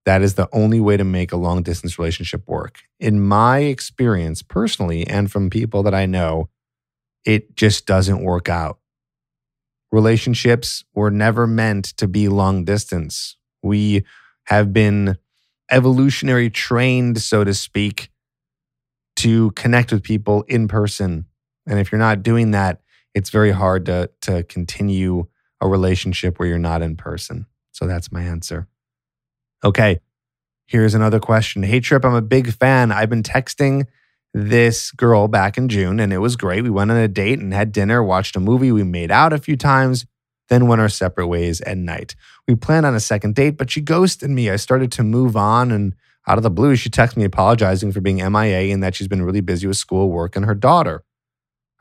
That 0.06 0.22
is 0.22 0.36
the 0.36 0.48
only 0.54 0.80
way 0.80 0.96
to 0.96 1.04
make 1.04 1.32
a 1.32 1.38
long 1.38 1.64
distance 1.64 2.00
relationship 2.00 2.48
work. 2.48 2.80
In 3.00 3.22
my 3.22 3.60
experience, 3.60 4.42
personally, 4.42 5.06
and 5.06 5.32
from 5.32 5.50
people 5.50 5.84
that 5.84 5.94
I 5.94 6.06
know, 6.06 6.50
it 7.26 7.56
just 7.56 7.86
doesn't 7.86 8.24
work 8.24 8.48
out 8.48 8.80
relationships 9.92 10.84
were 10.94 11.12
never 11.12 11.48
meant 11.48 11.86
to 11.98 12.08
be 12.08 12.28
long 12.28 12.64
distance. 12.64 13.38
We 13.64 14.06
have 14.46 14.74
been 14.74 15.18
evolutionary 15.72 16.50
trained, 16.50 17.22
so 17.22 17.44
to 17.44 17.54
speak, 17.54 18.10
to 19.18 19.52
connect 19.52 19.92
with 19.92 20.04
people 20.04 20.44
in 20.44 20.68
person. 20.68 21.26
And 21.68 21.80
if 21.80 21.92
you're 21.92 22.00
not 22.00 22.24
doing 22.24 22.52
that, 22.52 22.82
it's 23.14 23.30
very 23.30 23.52
hard 23.52 23.86
to, 23.88 24.10
to 24.22 24.44
continue 24.44 25.28
a 25.62 25.68
relationship 25.68 26.40
where 26.40 26.48
you're 26.48 26.58
not 26.58 26.82
in 26.82 26.96
person. 26.96 27.46
So 27.72 27.86
that's 27.88 28.12
my 28.12 28.22
answer. 28.22 28.68
Okay, 29.64 30.00
here's 30.68 30.94
another 30.94 31.20
question. 31.20 31.64
Hey, 31.64 31.80
Tripp, 31.80 32.06
I'm 32.06 32.14
a 32.14 32.22
big 32.22 32.54
fan. 32.54 32.92
I've 32.92 33.10
been 33.10 33.24
texting 33.24 33.88
this 34.34 34.92
girl 34.92 35.28
back 35.28 35.58
in 35.58 35.68
June, 35.68 36.00
and 36.00 36.14
it 36.14 36.20
was 36.20 36.36
great. 36.36 36.64
We 36.64 36.70
went 36.70 36.92
on 36.92 36.98
a 36.98 37.08
date 37.08 37.40
and 37.40 37.54
had 37.54 37.72
dinner, 37.72 38.04
watched 38.04 38.36
a 38.36 38.40
movie, 38.40 38.72
we 38.72 38.84
made 38.84 39.12
out 39.12 39.34
a 39.34 39.38
few 39.38 39.58
times, 39.58 40.06
then 40.50 40.68
went 40.68 40.82
our 40.82 40.90
separate 40.90 41.28
ways 41.28 41.62
at 41.62 41.78
night. 41.78 42.16
We 42.48 42.56
planned 42.56 42.86
on 42.86 42.96
a 42.96 43.00
second 43.00 43.36
date, 43.36 43.58
but 43.58 43.72
she 43.72 43.82
ghosted 43.82 44.30
me. 44.30 44.50
I 44.50 44.58
started 44.58 44.92
to 44.94 45.04
move 45.04 45.38
on, 45.38 45.72
and 45.72 45.96
out 46.28 46.38
of 46.38 46.44
the 46.44 46.52
blue, 46.52 46.76
she 46.76 46.90
texted 46.90 47.18
me 47.18 47.24
apologizing 47.24 47.92
for 47.92 48.02
being 48.02 48.18
MIA 48.18 48.74
and 48.74 48.84
that 48.84 48.96
she's 48.96 49.08
been 49.08 49.24
really 49.24 49.42
busy 49.42 49.68
with 49.68 49.78
school, 49.78 50.10
work, 50.10 50.36
and 50.36 50.46
her 50.46 50.56
daughter. 50.56 51.04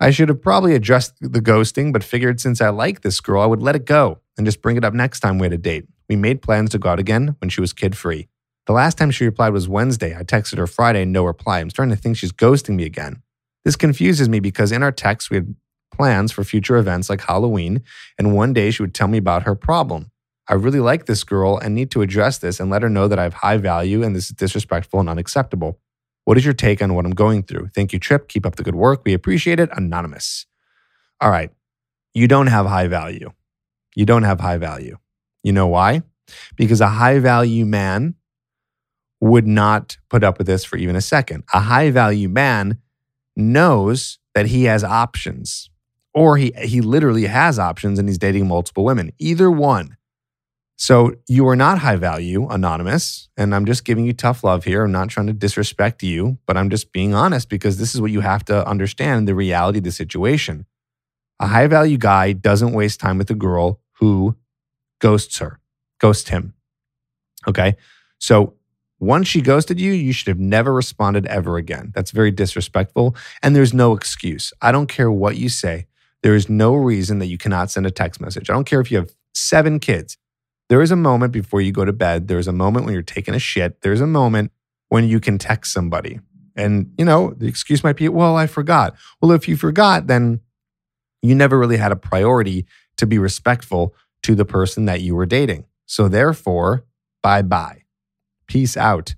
I 0.00 0.11
should 0.11 0.28
have 0.28 0.40
probably 0.40 0.74
addressed 0.74 1.14
the 1.20 1.40
ghosting, 1.40 1.92
but 1.92 2.04
figured 2.04 2.40
since 2.40 2.61
I 2.61 2.68
like 2.68 3.00
this 3.00 3.20
girl, 3.20 3.42
I 3.42 3.46
would 3.46 3.62
let 3.62 3.74
it 3.74 3.85
go 3.85 4.20
and 4.37 4.46
just 4.46 4.62
bring 4.62 4.76
it 4.76 4.85
up 4.85 4.94
next 4.94 5.20
time 5.20 5.38
we 5.38 5.46
had 5.46 5.52
a 5.52 5.59
date. 5.59 5.87
We 6.09 6.16
made 6.16 6.40
plans 6.40 6.70
to 6.70 6.78
go 6.78 6.90
out 6.90 7.00
again 7.00 7.35
when 7.40 7.50
she 7.50 7.61
was 7.61 7.72
kid 7.72 7.96
free. 7.96 8.28
The 8.66 8.72
last 8.72 8.96
time 8.96 9.11
she 9.11 9.24
replied 9.24 9.52
was 9.52 9.68
Wednesday. 9.68 10.16
I 10.16 10.22
texted 10.22 10.59
her 10.59 10.66
Friday, 10.66 11.04
no 11.04 11.24
reply. 11.24 11.59
I'm 11.59 11.70
starting 11.70 11.94
to 11.94 12.00
think 12.00 12.16
she's 12.16 12.33
ghosting 12.33 12.76
me 12.76 12.85
again. 12.85 13.22
This 13.64 13.76
confuses 13.76 14.28
me 14.28 14.40
because 14.40 14.72
in 14.72 14.83
our 14.83 14.92
text, 14.92 15.31
we 15.31 15.38
had 15.38 15.54
plans 15.90 16.33
for 16.33 16.44
future 16.44 16.77
events 16.77 17.11
like 17.11 17.22
Halloween, 17.22 17.83
and 18.18 18.35
one 18.35 18.53
day 18.53 18.70
she 18.70 18.83
would 18.83 18.94
tell 18.94 19.09
me 19.09 19.18
about 19.18 19.44
her 19.44 19.55
problem. 19.55 20.11
I 20.48 20.55
really 20.55 20.81
like 20.81 21.07
this 21.07 21.24
girl 21.24 21.59
and 21.59 21.74
need 21.74 21.90
to 21.90 22.03
address 22.03 22.38
this 22.38 22.59
and 22.59 22.70
let 22.70 22.83
her 22.83 22.88
know 22.88 23.07
that 23.07 23.18
I 23.18 23.24
have 23.24 23.35
high 23.35 23.59
value 23.59 24.03
and 24.03 24.16
this 24.16 24.31
is 24.31 24.37
disrespectful 24.37 24.98
and 24.98 25.09
unacceptable. 25.09 25.79
What 26.24 26.38
is 26.38 26.44
your 26.44 26.55
take 26.55 26.83
on 26.83 26.94
what 26.94 27.05
I'm 27.05 27.12
going 27.14 27.42
through? 27.42 27.68
Thank 27.74 27.92
you, 27.92 27.98
Tripp. 27.98 28.29
Keep 28.29 28.46
up 28.46 28.57
the 28.57 28.62
good 28.62 28.74
work. 28.74 29.03
We 29.05 29.12
appreciate 29.12 29.61
it. 29.61 29.68
Anonymous. 29.72 30.46
All 31.20 31.31
right. 31.31 31.51
You 32.14 32.29
don't 32.29 32.46
have 32.46 32.66
high 32.66 32.87
value. 32.87 33.31
You 33.94 34.07
don't 34.07 34.22
have 34.22 34.40
high 34.40 34.59
value. 34.59 34.96
You 35.42 35.53
know 35.53 35.66
why? 35.66 36.03
Because 36.57 36.81
a 36.81 36.88
high 36.88 37.18
value 37.18 37.66
man 37.66 38.14
would 39.20 39.46
not 39.46 39.96
put 40.09 40.24
up 40.24 40.38
with 40.38 40.46
this 40.46 40.64
for 40.64 40.77
even 40.77 40.96
a 40.96 41.01
second. 41.01 41.44
A 41.53 41.61
high 41.61 41.90
value 41.90 42.29
man 42.29 42.79
knows 43.37 44.18
that 44.35 44.46
he 44.46 44.64
has 44.64 44.85
options, 44.85 45.70
or 46.18 46.37
he, 46.37 46.52
he 46.64 46.81
literally 46.81 47.26
has 47.26 47.61
options 47.61 47.96
and 47.96 48.09
he's 48.09 48.18
dating 48.18 48.48
multiple 48.48 48.85
women, 48.85 49.12
either 49.20 49.48
one. 49.48 49.96
So 50.74 51.14
you 51.28 51.46
are 51.46 51.54
not 51.54 51.78
high 51.78 51.94
value, 51.94 52.48
anonymous. 52.48 53.28
And 53.37 53.54
I'm 53.54 53.66
just 53.66 53.85
giving 53.85 54.04
you 54.04 54.12
tough 54.12 54.42
love 54.42 54.64
here. 54.64 54.83
I'm 54.83 54.90
not 54.90 55.11
trying 55.11 55.28
to 55.28 55.33
disrespect 55.33 56.02
you, 56.02 56.38
but 56.44 56.57
I'm 56.57 56.70
just 56.70 56.90
being 56.90 57.14
honest 57.14 57.48
because 57.48 57.78
this 57.78 57.94
is 57.94 58.00
what 58.00 58.11
you 58.11 58.20
have 58.20 58.44
to 58.46 58.66
understand 58.66 59.28
the 59.28 59.35
reality 59.37 59.78
of 59.78 59.85
the 59.85 59.92
situation. 59.92 60.66
A 61.38 61.46
high 61.46 61.68
value 61.68 61.98
guy 61.98 62.33
doesn't 62.33 62.72
waste 62.72 62.98
time 62.98 63.18
with 63.18 63.31
a 63.31 63.35
girl 63.35 63.81
who 64.00 64.37
ghosts 65.00 65.38
her, 65.38 65.61
ghost 66.00 66.31
him. 66.31 66.52
Okay. 67.46 67.76
So 68.18 68.54
once 68.98 69.28
she 69.28 69.40
ghosted 69.40 69.78
you, 69.78 69.92
you 69.92 70.12
should 70.12 70.26
have 70.26 70.40
never 70.40 70.72
responded 70.74 71.26
ever 71.26 71.59
again. 71.59 71.92
That's 71.94 72.11
very 72.11 72.33
disrespectful. 72.33 73.14
And 73.40 73.54
there's 73.54 73.72
no 73.72 73.94
excuse. 73.94 74.52
I 74.61 74.72
don't 74.72 74.88
care 74.88 75.12
what 75.12 75.37
you 75.37 75.48
say. 75.48 75.87
There 76.22 76.35
is 76.35 76.48
no 76.48 76.74
reason 76.74 77.18
that 77.20 77.26
you 77.26 77.38
cannot 77.38 77.70
send 77.70 77.87
a 77.87 77.90
text 77.90 78.20
message. 78.20 78.50
I 78.50 78.52
don't 78.52 78.64
care 78.64 78.81
if 78.81 78.90
you 78.90 78.98
have 78.98 79.11
seven 79.35 79.78
kids. 79.78 80.16
There 80.68 80.83
is 80.83 80.90
a 80.90 80.96
moment 80.96 81.33
before 81.33 81.61
you 81.61 81.72
go 81.72 81.85
to 81.85 81.92
bed. 81.92 82.28
There's 82.28 82.48
a 82.48 82.52
moment 82.52 82.85
when 82.85 82.92
you're 82.92 83.02
taking 83.02 83.35
a 83.35 83.38
shit. 83.38 83.81
There's 83.81 84.00
a 84.00 84.07
moment 84.07 84.52
when 84.88 85.09
you 85.09 85.20
can 85.20 85.38
text 85.38 85.72
somebody. 85.72 86.20
And, 86.57 86.92
you 86.98 87.04
know, 87.04 87.35
the 87.37 87.46
excuse 87.46 87.85
might 87.85 87.96
be, 87.96 88.09
well, 88.09 88.37
I 88.37 88.46
forgot. 88.46 88.96
Well, 89.22 89.33
if 89.33 89.48
you 89.48 89.57
forgot, 89.57 90.09
then 90.09 90.40
you 91.22 91.35
never 91.35 91.59
really 91.59 91.76
had 91.76 91.92
a 91.92 91.96
priority 91.96 92.66
to 92.96 93.07
be 93.07 93.18
respectful 93.18 93.94
to 94.24 94.35
the 94.35 94.44
person 94.44 94.85
that 94.87 95.00
you 95.00 95.14
were 95.14 95.26
dating. 95.26 95.64
So, 95.87 96.09
therefore, 96.09 96.85
bye 97.22 97.42
bye. 97.42 97.83
Peace 98.46 98.76
out. 98.76 99.14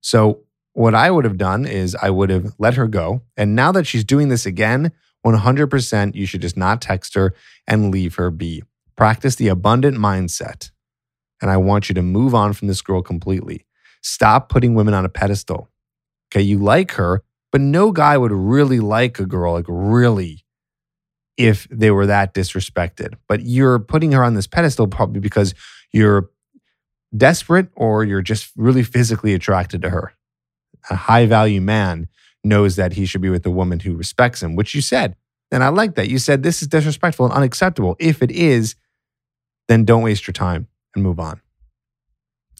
So, 0.00 0.42
what 0.74 0.94
I 0.94 1.10
would 1.10 1.24
have 1.24 1.38
done 1.38 1.66
is 1.66 1.96
I 2.00 2.10
would 2.10 2.30
have 2.30 2.52
let 2.58 2.74
her 2.74 2.86
go. 2.86 3.22
And 3.36 3.56
now 3.56 3.72
that 3.72 3.86
she's 3.86 4.04
doing 4.04 4.28
this 4.28 4.46
again, 4.46 4.92
100% 5.26 6.14
you 6.14 6.26
should 6.26 6.42
just 6.42 6.56
not 6.56 6.80
text 6.80 7.14
her 7.14 7.34
and 7.66 7.90
leave 7.90 8.16
her 8.16 8.30
be. 8.30 8.62
Practice 8.96 9.36
the 9.36 9.48
abundant 9.48 9.96
mindset. 9.96 10.70
And 11.40 11.50
I 11.50 11.56
want 11.56 11.88
you 11.88 11.94
to 11.94 12.02
move 12.02 12.34
on 12.34 12.52
from 12.52 12.68
this 12.68 12.82
girl 12.82 13.02
completely. 13.02 13.64
Stop 14.02 14.48
putting 14.48 14.74
women 14.74 14.94
on 14.94 15.04
a 15.04 15.08
pedestal. 15.08 15.68
Okay, 16.30 16.42
you 16.42 16.58
like 16.58 16.92
her, 16.92 17.22
but 17.52 17.60
no 17.60 17.92
guy 17.92 18.18
would 18.18 18.32
really 18.32 18.80
like 18.80 19.18
a 19.18 19.26
girl, 19.26 19.54
like 19.54 19.64
really, 19.68 20.44
if 21.36 21.66
they 21.70 21.90
were 21.90 22.06
that 22.06 22.34
disrespected. 22.34 23.14
But 23.28 23.42
you're 23.44 23.78
putting 23.78 24.12
her 24.12 24.24
on 24.24 24.34
this 24.34 24.46
pedestal 24.46 24.88
probably 24.88 25.20
because 25.20 25.54
you're 25.92 26.30
desperate 27.16 27.68
or 27.74 28.04
you're 28.04 28.22
just 28.22 28.50
really 28.56 28.82
physically 28.82 29.32
attracted 29.32 29.82
to 29.82 29.90
her. 29.90 30.12
A 30.90 30.96
high 30.96 31.26
value 31.26 31.60
man 31.60 32.08
knows 32.44 32.76
that 32.76 32.94
he 32.94 33.06
should 33.06 33.20
be 33.20 33.30
with 33.30 33.44
a 33.46 33.50
woman 33.50 33.80
who 33.80 33.94
respects 33.94 34.42
him, 34.42 34.56
which 34.56 34.74
you 34.74 34.80
said. 34.80 35.16
And 35.50 35.64
I 35.64 35.68
like 35.68 35.94
that. 35.94 36.08
You 36.08 36.18
said 36.18 36.42
this 36.42 36.62
is 36.62 36.68
disrespectful 36.68 37.26
and 37.26 37.34
unacceptable. 37.34 37.96
If 37.98 38.22
it 38.22 38.30
is, 38.30 38.74
then 39.66 39.84
don't 39.84 40.02
waste 40.02 40.26
your 40.26 40.32
time 40.32 40.68
and 40.94 41.02
move 41.02 41.18
on. 41.18 41.40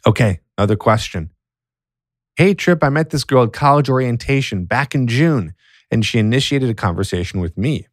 Okay, 0.07 0.41
another 0.57 0.77
question. 0.77 1.31
Hey, 2.37 2.55
Tripp, 2.55 2.85
I 2.85 2.89
met 2.89 3.11
this 3.11 3.25
girl 3.25 3.45
at 3.45 3.53
college 3.53 3.91
orientation 3.91 4.65
back 4.65 4.95
in 4.95 5.07
June, 5.07 5.55
and 5.91 6.05
she 6.05 6.19
initiated 6.19 6.71
a 6.71 6.75
conversation 6.75 7.41
with 7.41 7.59
me. 7.59 7.87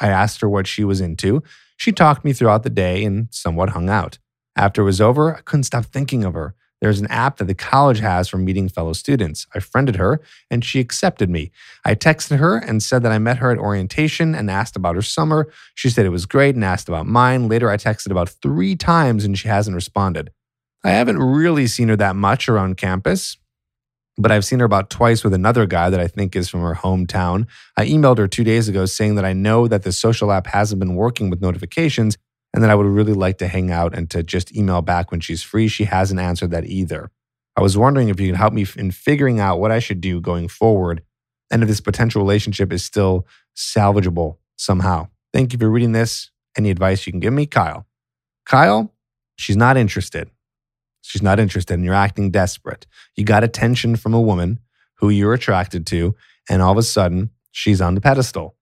I 0.00 0.08
asked 0.08 0.42
her 0.42 0.48
what 0.48 0.66
she 0.66 0.84
was 0.84 1.00
into. 1.00 1.42
She 1.76 1.92
talked 1.92 2.24
me 2.24 2.32
throughout 2.32 2.62
the 2.62 2.70
day 2.70 3.04
and 3.04 3.28
somewhat 3.30 3.70
hung 3.70 3.88
out. 3.88 4.18
After 4.54 4.82
it 4.82 4.84
was 4.84 5.00
over, 5.00 5.36
I 5.36 5.40
couldn't 5.40 5.64
stop 5.64 5.86
thinking 5.86 6.24
of 6.24 6.34
her. 6.34 6.54
There's 6.80 7.00
an 7.00 7.06
app 7.06 7.38
that 7.38 7.46
the 7.46 7.54
college 7.54 8.00
has 8.00 8.28
for 8.28 8.36
meeting 8.36 8.68
fellow 8.68 8.92
students. 8.92 9.46
I 9.54 9.60
friended 9.60 9.96
her 9.96 10.20
and 10.50 10.64
she 10.64 10.78
accepted 10.78 11.30
me. 11.30 11.50
I 11.84 11.94
texted 11.94 12.38
her 12.38 12.58
and 12.58 12.82
said 12.82 13.02
that 13.02 13.12
I 13.12 13.18
met 13.18 13.38
her 13.38 13.50
at 13.50 13.58
orientation 13.58 14.34
and 14.34 14.50
asked 14.50 14.76
about 14.76 14.94
her 14.94 15.02
summer. 15.02 15.50
She 15.74 15.88
said 15.88 16.04
it 16.04 16.10
was 16.10 16.26
great 16.26 16.54
and 16.54 16.64
asked 16.64 16.88
about 16.88 17.06
mine. 17.06 17.48
Later, 17.48 17.70
I 17.70 17.76
texted 17.76 18.10
about 18.10 18.28
three 18.28 18.76
times 18.76 19.24
and 19.24 19.38
she 19.38 19.48
hasn't 19.48 19.74
responded. 19.74 20.30
I 20.84 20.90
haven't 20.90 21.18
really 21.18 21.66
seen 21.66 21.88
her 21.88 21.96
that 21.96 22.14
much 22.14 22.48
around 22.48 22.76
campus, 22.76 23.38
but 24.18 24.30
I've 24.30 24.44
seen 24.44 24.60
her 24.60 24.66
about 24.66 24.90
twice 24.90 25.24
with 25.24 25.34
another 25.34 25.66
guy 25.66 25.88
that 25.90 25.98
I 25.98 26.06
think 26.06 26.36
is 26.36 26.48
from 26.48 26.60
her 26.60 26.74
hometown. 26.74 27.46
I 27.76 27.86
emailed 27.86 28.18
her 28.18 28.28
two 28.28 28.44
days 28.44 28.68
ago 28.68 28.84
saying 28.84 29.14
that 29.16 29.24
I 29.24 29.32
know 29.32 29.66
that 29.66 29.82
the 29.82 29.92
social 29.92 30.30
app 30.30 30.46
hasn't 30.46 30.78
been 30.78 30.94
working 30.94 31.30
with 31.30 31.40
notifications 31.40 32.16
and 32.56 32.64
that 32.64 32.70
I 32.70 32.74
would 32.74 32.86
really 32.86 33.12
like 33.12 33.36
to 33.38 33.48
hang 33.48 33.70
out 33.70 33.94
and 33.94 34.08
to 34.10 34.22
just 34.22 34.56
email 34.56 34.80
back 34.80 35.10
when 35.10 35.20
she's 35.20 35.42
free. 35.42 35.68
She 35.68 35.84
hasn't 35.84 36.18
answered 36.18 36.52
that 36.52 36.64
either. 36.64 37.10
I 37.54 37.60
was 37.60 37.76
wondering 37.76 38.08
if 38.08 38.18
you 38.18 38.28
can 38.28 38.34
help 38.34 38.54
me 38.54 38.66
in 38.76 38.92
figuring 38.92 39.38
out 39.38 39.60
what 39.60 39.70
I 39.70 39.78
should 39.78 40.00
do 40.00 40.22
going 40.22 40.48
forward 40.48 41.02
and 41.50 41.62
if 41.62 41.68
this 41.68 41.82
potential 41.82 42.22
relationship 42.22 42.72
is 42.72 42.82
still 42.82 43.26
salvageable 43.54 44.38
somehow. 44.56 45.08
Thank 45.34 45.52
you 45.52 45.58
for 45.58 45.68
reading 45.70 45.92
this. 45.92 46.30
Any 46.56 46.70
advice 46.70 47.06
you 47.06 47.12
can 47.12 47.20
give 47.20 47.34
me? 47.34 47.44
Kyle. 47.44 47.86
Kyle, 48.46 48.90
she's 49.36 49.56
not 49.56 49.76
interested. 49.76 50.30
She's 51.02 51.22
not 51.22 51.38
interested 51.38 51.74
and 51.74 51.84
you're 51.84 51.92
acting 51.92 52.30
desperate. 52.30 52.86
You 53.16 53.24
got 53.24 53.44
attention 53.44 53.96
from 53.96 54.14
a 54.14 54.20
woman 54.20 54.60
who 54.94 55.10
you're 55.10 55.34
attracted 55.34 55.86
to, 55.88 56.14
and 56.48 56.62
all 56.62 56.72
of 56.72 56.78
a 56.78 56.82
sudden 56.82 57.30
she's 57.52 57.82
on 57.82 57.94
the 57.94 58.00
pedestal. 58.00 58.55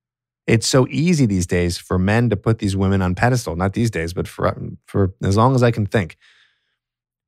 It's 0.47 0.67
so 0.67 0.87
easy 0.91 1.27
these 1.27 1.47
days 1.47 1.79
for 1.79 1.99
men 1.99 2.29
to 2.31 2.37
put 2.37 2.59
these 2.59 2.77
women 2.77 3.01
on 3.01 3.15
pedestal. 3.15 3.57
Not 3.57 3.73
these 3.73 3.91
days, 3.91 4.13
but 4.13 4.29
for 4.29 4.49
um, 4.49 4.79
for 4.87 5.15
as 5.23 5.37
long 5.37 5.55
as 5.55 5.63
I 5.63 5.71
can 5.71 5.87
think. 5.87 6.17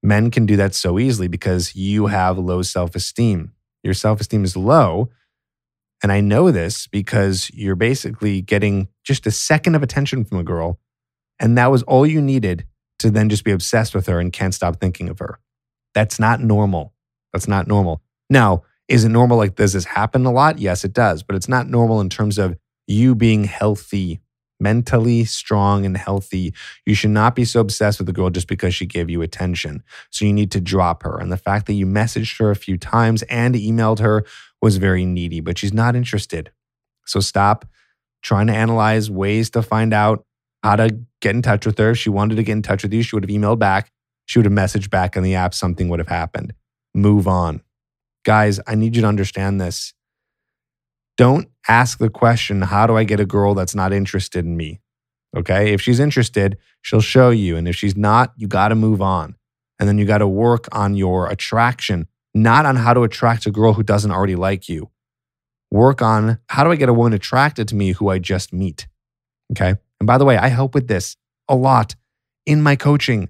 Men 0.03 0.31
can 0.31 0.47
do 0.47 0.57
that 0.57 0.75
so 0.75 0.99
easily 0.99 1.27
because 1.27 1.75
you 1.75 2.07
have 2.07 2.39
low 2.39 2.63
self-esteem. 2.63 3.53
Your 3.83 3.95
self-esteem 3.95 4.45
is 4.45 4.57
low, 4.57 5.11
and 6.03 6.13
I 6.13 6.21
know 6.21 6.51
this 6.51 6.87
because 6.87 7.51
you're 7.55 7.77
basically 7.77 8.43
getting 8.43 8.89
just 9.03 9.27
a 9.27 9.31
second 9.31 9.75
of 9.75 9.83
attention 9.83 10.25
from 10.25 10.39
a 10.39 10.45
girl, 10.45 10.79
and 11.41 11.57
that 11.57 11.71
was 11.71 11.83
all 11.85 12.07
you 12.07 12.21
needed 12.21 12.67
to 12.99 13.11
then 13.11 13.29
just 13.29 13.45
be 13.45 13.51
obsessed 13.51 13.95
with 13.95 14.07
her 14.07 14.21
and 14.21 14.33
can't 14.33 14.55
stop 14.55 14.81
thinking 14.81 15.09
of 15.09 15.19
her. 15.19 15.39
That's 15.95 16.19
not 16.19 16.41
normal. 16.41 16.93
That's 17.33 17.49
not 17.49 17.67
normal. 17.67 18.03
Now, 18.29 18.65
is 18.89 19.05
it 19.05 19.09
normal 19.09 19.39
like 19.39 19.57
does 19.57 19.73
this 19.73 19.85
happen 19.87 20.25
a 20.27 20.33
lot? 20.33 20.59
Yes, 20.59 20.85
it 20.85 20.93
does, 20.93 21.23
but 21.23 21.37
it's 21.37 21.49
not 21.49 21.69
normal 21.69 22.01
in 22.01 22.09
terms 22.09 22.39
of 22.39 22.57
you 22.87 23.15
being 23.15 23.45
healthy, 23.45 24.21
mentally 24.59 25.25
strong 25.25 25.85
and 25.85 25.97
healthy. 25.97 26.55
You 26.85 26.95
should 26.95 27.11
not 27.11 27.35
be 27.35 27.45
so 27.45 27.61
obsessed 27.61 27.99
with 27.99 28.07
the 28.07 28.13
girl 28.13 28.31
just 28.31 28.49
because 28.49 28.75
she 28.75 28.87
gave 28.87 29.11
you 29.11 29.23
attention. 29.23 29.83
So 30.11 30.25
you 30.25 30.33
need 30.33 30.51
to 30.53 30.61
drop 30.61 31.03
her. 31.03 31.19
And 31.19 31.31
the 31.31 31.37
fact 31.37 31.67
that 31.67 31.75
you 31.75 31.87
messaged 31.87 32.39
her 32.39 32.51
a 32.51 32.57
few 32.57 32.79
times 32.79 33.23
and 33.25 33.55
emailed 33.55 33.99
her 33.99 34.25
was 34.63 34.79
very 34.79 35.05
needy, 35.05 35.41
but 35.41 35.59
she's 35.59 35.75
not 35.75 35.95
interested. 35.95 36.51
So 37.05 37.21
stop 37.21 37.67
trying 38.23 38.47
to 38.49 38.55
analyze 38.55 39.11
ways 39.11 39.51
to 39.51 39.63
find 39.63 39.93
out 39.93 40.25
how 40.63 40.77
to 40.77 40.99
get 41.21 41.35
in 41.35 41.43
touch 41.43 41.67
with 41.67 41.79
her. 41.79 41.91
If 41.91 41.99
she 41.99 42.11
wanted 42.11 42.37
to 42.37 42.43
get 42.43 42.53
in 42.53 42.63
touch 42.63 42.83
with 42.83 42.93
you, 42.93 43.03
she 43.03 43.15
would 43.15 43.23
have 43.23 43.31
emailed 43.31 43.59
back. 43.59 43.93
She 44.25 44.39
would 44.39 44.47
have 44.47 44.53
messaged 44.53 44.91
back 44.91 45.17
in 45.17 45.23
the 45.23 45.35
app. 45.37 45.55
Something 45.55 45.89
would 45.89 46.01
have 46.01 46.09
happened. 46.09 46.55
Move 46.95 47.29
on. 47.29 47.63
Guys, 48.25 48.59
I 48.67 48.75
need 48.75 48.97
you 48.97 49.03
to 49.03 49.09
understand 49.09 49.61
this. 49.61 49.95
Don't 51.17 51.49
ask 51.69 51.99
the 51.99 52.11
question, 52.11 52.63
how 52.63 52.87
do 52.87 52.97
I 52.97 53.05
get 53.05 53.21
a 53.21 53.27
girl 53.27 53.55
that's 53.55 53.75
not 53.75 53.93
interested 53.93 54.45
in 54.45 54.57
me? 54.57 54.81
Okay. 55.37 55.73
If 55.73 55.81
she's 55.81 56.01
interested, 56.01 56.57
she'll 56.83 57.01
show 57.01 57.31
you. 57.31 57.57
And 57.57 57.69
if 57.69 57.77
she's 57.77 57.97
not, 57.97 58.33
you 58.37 58.47
got 58.49 58.69
to 58.69 58.75
move 58.75 59.03
on. 59.03 59.37
And 59.79 59.89
then 59.89 59.99
you 59.99 60.07
got 60.07 60.19
to 60.19 60.29
work 60.29 60.69
on 60.73 60.97
your 60.97 61.29
attraction, 61.29 62.09
not 62.35 62.65
on 62.65 62.77
how 62.77 62.95
to 62.95 63.03
attract 63.03 63.47
a 63.47 63.51
girl 63.51 63.75
who 63.75 63.83
doesn't 63.83 64.11
already 64.11 64.37
like 64.37 64.69
you. 64.69 64.91
Work 65.71 66.01
on 66.01 66.39
how 66.49 66.65
do 66.65 66.71
I 66.71 66.77
get 66.77 66.89
a 66.89 66.95
woman 66.95 67.13
attracted 67.13 67.69
to 67.69 67.75
me 67.75 67.93
who 67.93 68.09
I 68.09 68.19
just 68.19 68.53
meet? 68.53 68.87
Okay. 69.53 69.75
And 70.01 70.07
by 70.07 70.17
the 70.17 70.25
way, 70.25 70.37
I 70.39 70.49
help 70.49 70.75
with 70.75 70.89
this 70.89 71.17
a 71.49 71.57
lot 71.57 71.95
in 72.47 72.63
my 72.63 72.77
coaching. 72.77 73.29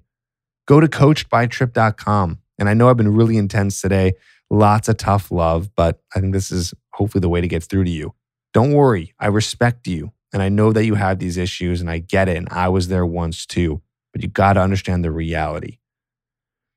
Go 0.66 0.80
to 0.80 0.86
coachedbytripp.com. 0.86 2.38
And 2.58 2.68
I 2.68 2.74
know 2.74 2.88
I've 2.88 2.96
been 2.96 3.14
really 3.14 3.36
intense 3.36 3.80
today, 3.80 4.14
lots 4.50 4.88
of 4.88 4.96
tough 4.96 5.30
love, 5.30 5.70
but 5.74 6.00
I 6.14 6.20
think 6.20 6.32
this 6.32 6.50
is 6.50 6.74
hopefully 6.92 7.20
the 7.20 7.28
way 7.28 7.40
to 7.40 7.48
get 7.48 7.62
through 7.62 7.84
to 7.84 7.90
you. 7.90 8.14
Don't 8.52 8.72
worry, 8.72 9.14
I 9.18 9.26
respect 9.26 9.86
you. 9.86 10.12
And 10.32 10.42
I 10.42 10.48
know 10.48 10.72
that 10.72 10.84
you 10.84 10.94
have 10.96 11.18
these 11.18 11.36
issues 11.36 11.80
and 11.80 11.90
I 11.90 11.98
get 11.98 12.28
it. 12.28 12.36
And 12.36 12.48
I 12.50 12.68
was 12.68 12.88
there 12.88 13.06
once 13.06 13.46
too. 13.46 13.82
But 14.12 14.22
you 14.22 14.28
got 14.28 14.54
to 14.54 14.60
understand 14.60 15.04
the 15.04 15.10
reality. 15.10 15.78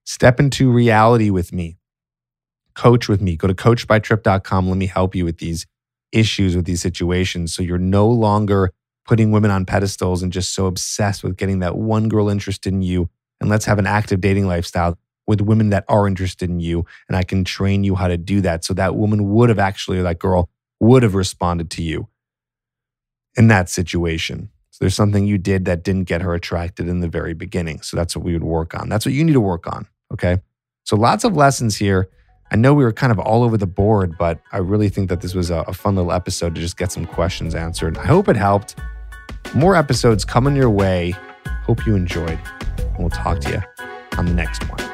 Step 0.06 0.40
into 0.40 0.72
reality 0.72 1.30
with 1.30 1.52
me. 1.54 1.78
Coach 2.76 3.10
with 3.10 3.22
me. 3.22 3.36
Go 3.36 3.48
to 3.48 3.54
coachbytripp.com. 3.54 4.68
Let 4.68 4.78
me 4.78 4.88
help 4.88 5.16
you 5.16 5.26
with 5.26 5.40
these 5.40 5.66
issues, 6.12 6.56
with 6.56 6.66
these 6.66 6.82
situations. 6.82 7.54
So 7.54 7.62
you're 7.62 7.78
no 7.78 8.08
longer 8.08 8.72
putting 9.06 9.32
women 9.32 9.52
on 9.52 9.66
pedestals 9.66 10.22
and 10.22 10.32
just 10.32 10.54
so 10.54 10.66
obsessed 10.66 11.24
with 11.24 11.38
getting 11.38 11.60
that 11.60 11.76
one 11.76 12.10
girl 12.10 12.30
interested 12.30 12.74
in 12.74 12.82
you. 12.82 13.10
And 13.42 13.50
let's 13.50 13.66
have 13.66 13.80
an 13.80 13.88
active 13.88 14.22
dating 14.22 14.48
lifestyle 14.48 14.98
with 15.30 15.42
women 15.42 15.70
that 15.70 15.86
are 15.88 16.08
interested 16.08 16.50
in 16.50 16.60
you. 16.60 16.84
And 17.08 17.16
I 17.16 17.22
can 17.22 17.44
train 17.44 17.84
you 17.84 17.94
how 17.94 18.08
to 18.08 18.18
do 18.18 18.42
that. 18.42 18.66
So 18.66 18.74
that 18.74 18.96
woman 18.96 19.30
would 19.30 19.50
have 19.50 19.60
actually, 19.60 20.00
or 20.00 20.04
that 20.04 20.18
girl 20.18 20.50
would 20.80 21.04
have 21.04 21.14
responded 21.14 21.70
to 21.70 21.84
you 21.84 22.08
in 23.38 23.48
that 23.50 23.70
situation. 23.70 24.50
So 24.72 24.80
there's 24.82 24.96
something 24.96 25.28
you 25.28 25.38
did 25.38 25.66
that 25.66 25.84
didn't 25.84 26.06
get 26.06 26.24
her 26.24 26.34
attracted 26.34 26.88
in 26.88 27.02
the 27.02 27.08
very 27.08 27.36
beginning. 27.36 27.84
So 27.84 27.96
that's 27.96 28.16
what 28.16 28.26
we 28.26 28.34
would 28.34 28.44
work 28.44 28.74
on. 28.74 28.90
That's 28.90 29.06
what 29.06 29.14
you 29.14 29.24
need 29.24 29.34
to 29.34 29.40
work 29.40 29.68
on. 29.68 29.86
Okay. 30.12 30.40
So 30.84 30.96
lots 30.96 31.24
of 31.24 31.36
lessons 31.36 31.78
here. 31.78 32.10
I 32.52 32.56
know 32.56 32.74
we 32.74 32.84
were 32.84 32.92
kind 32.92 33.12
of 33.12 33.20
all 33.20 33.44
over 33.44 33.56
the 33.56 33.68
board, 33.68 34.18
but 34.18 34.40
I 34.52 34.58
really 34.58 34.90
think 34.90 35.10
that 35.10 35.22
this 35.22 35.36
was 35.36 35.52
a, 35.52 35.60
a 35.68 35.74
fun 35.74 35.96
little 35.96 36.12
episode 36.12 36.56
to 36.56 36.62
just 36.62 36.76
get 36.76 36.92
some 36.92 37.06
questions 37.06 37.54
answered. 37.54 38.00
I 38.00 38.08
hope 38.08 38.30
it 38.30 38.36
helped. 38.36 38.78
More 39.54 39.76
episodes 39.76 40.26
coming 40.26 40.56
your 40.56 40.72
way. 40.72 41.14
Hope 41.66 41.86
you 41.86 41.96
enjoyed. 41.96 42.40
And 42.80 42.98
we'll 42.98 43.12
talk 43.12 43.42
to 43.42 43.52
you 43.52 43.62
on 44.18 44.26
the 44.26 44.34
next 44.34 44.68
one. 44.68 44.89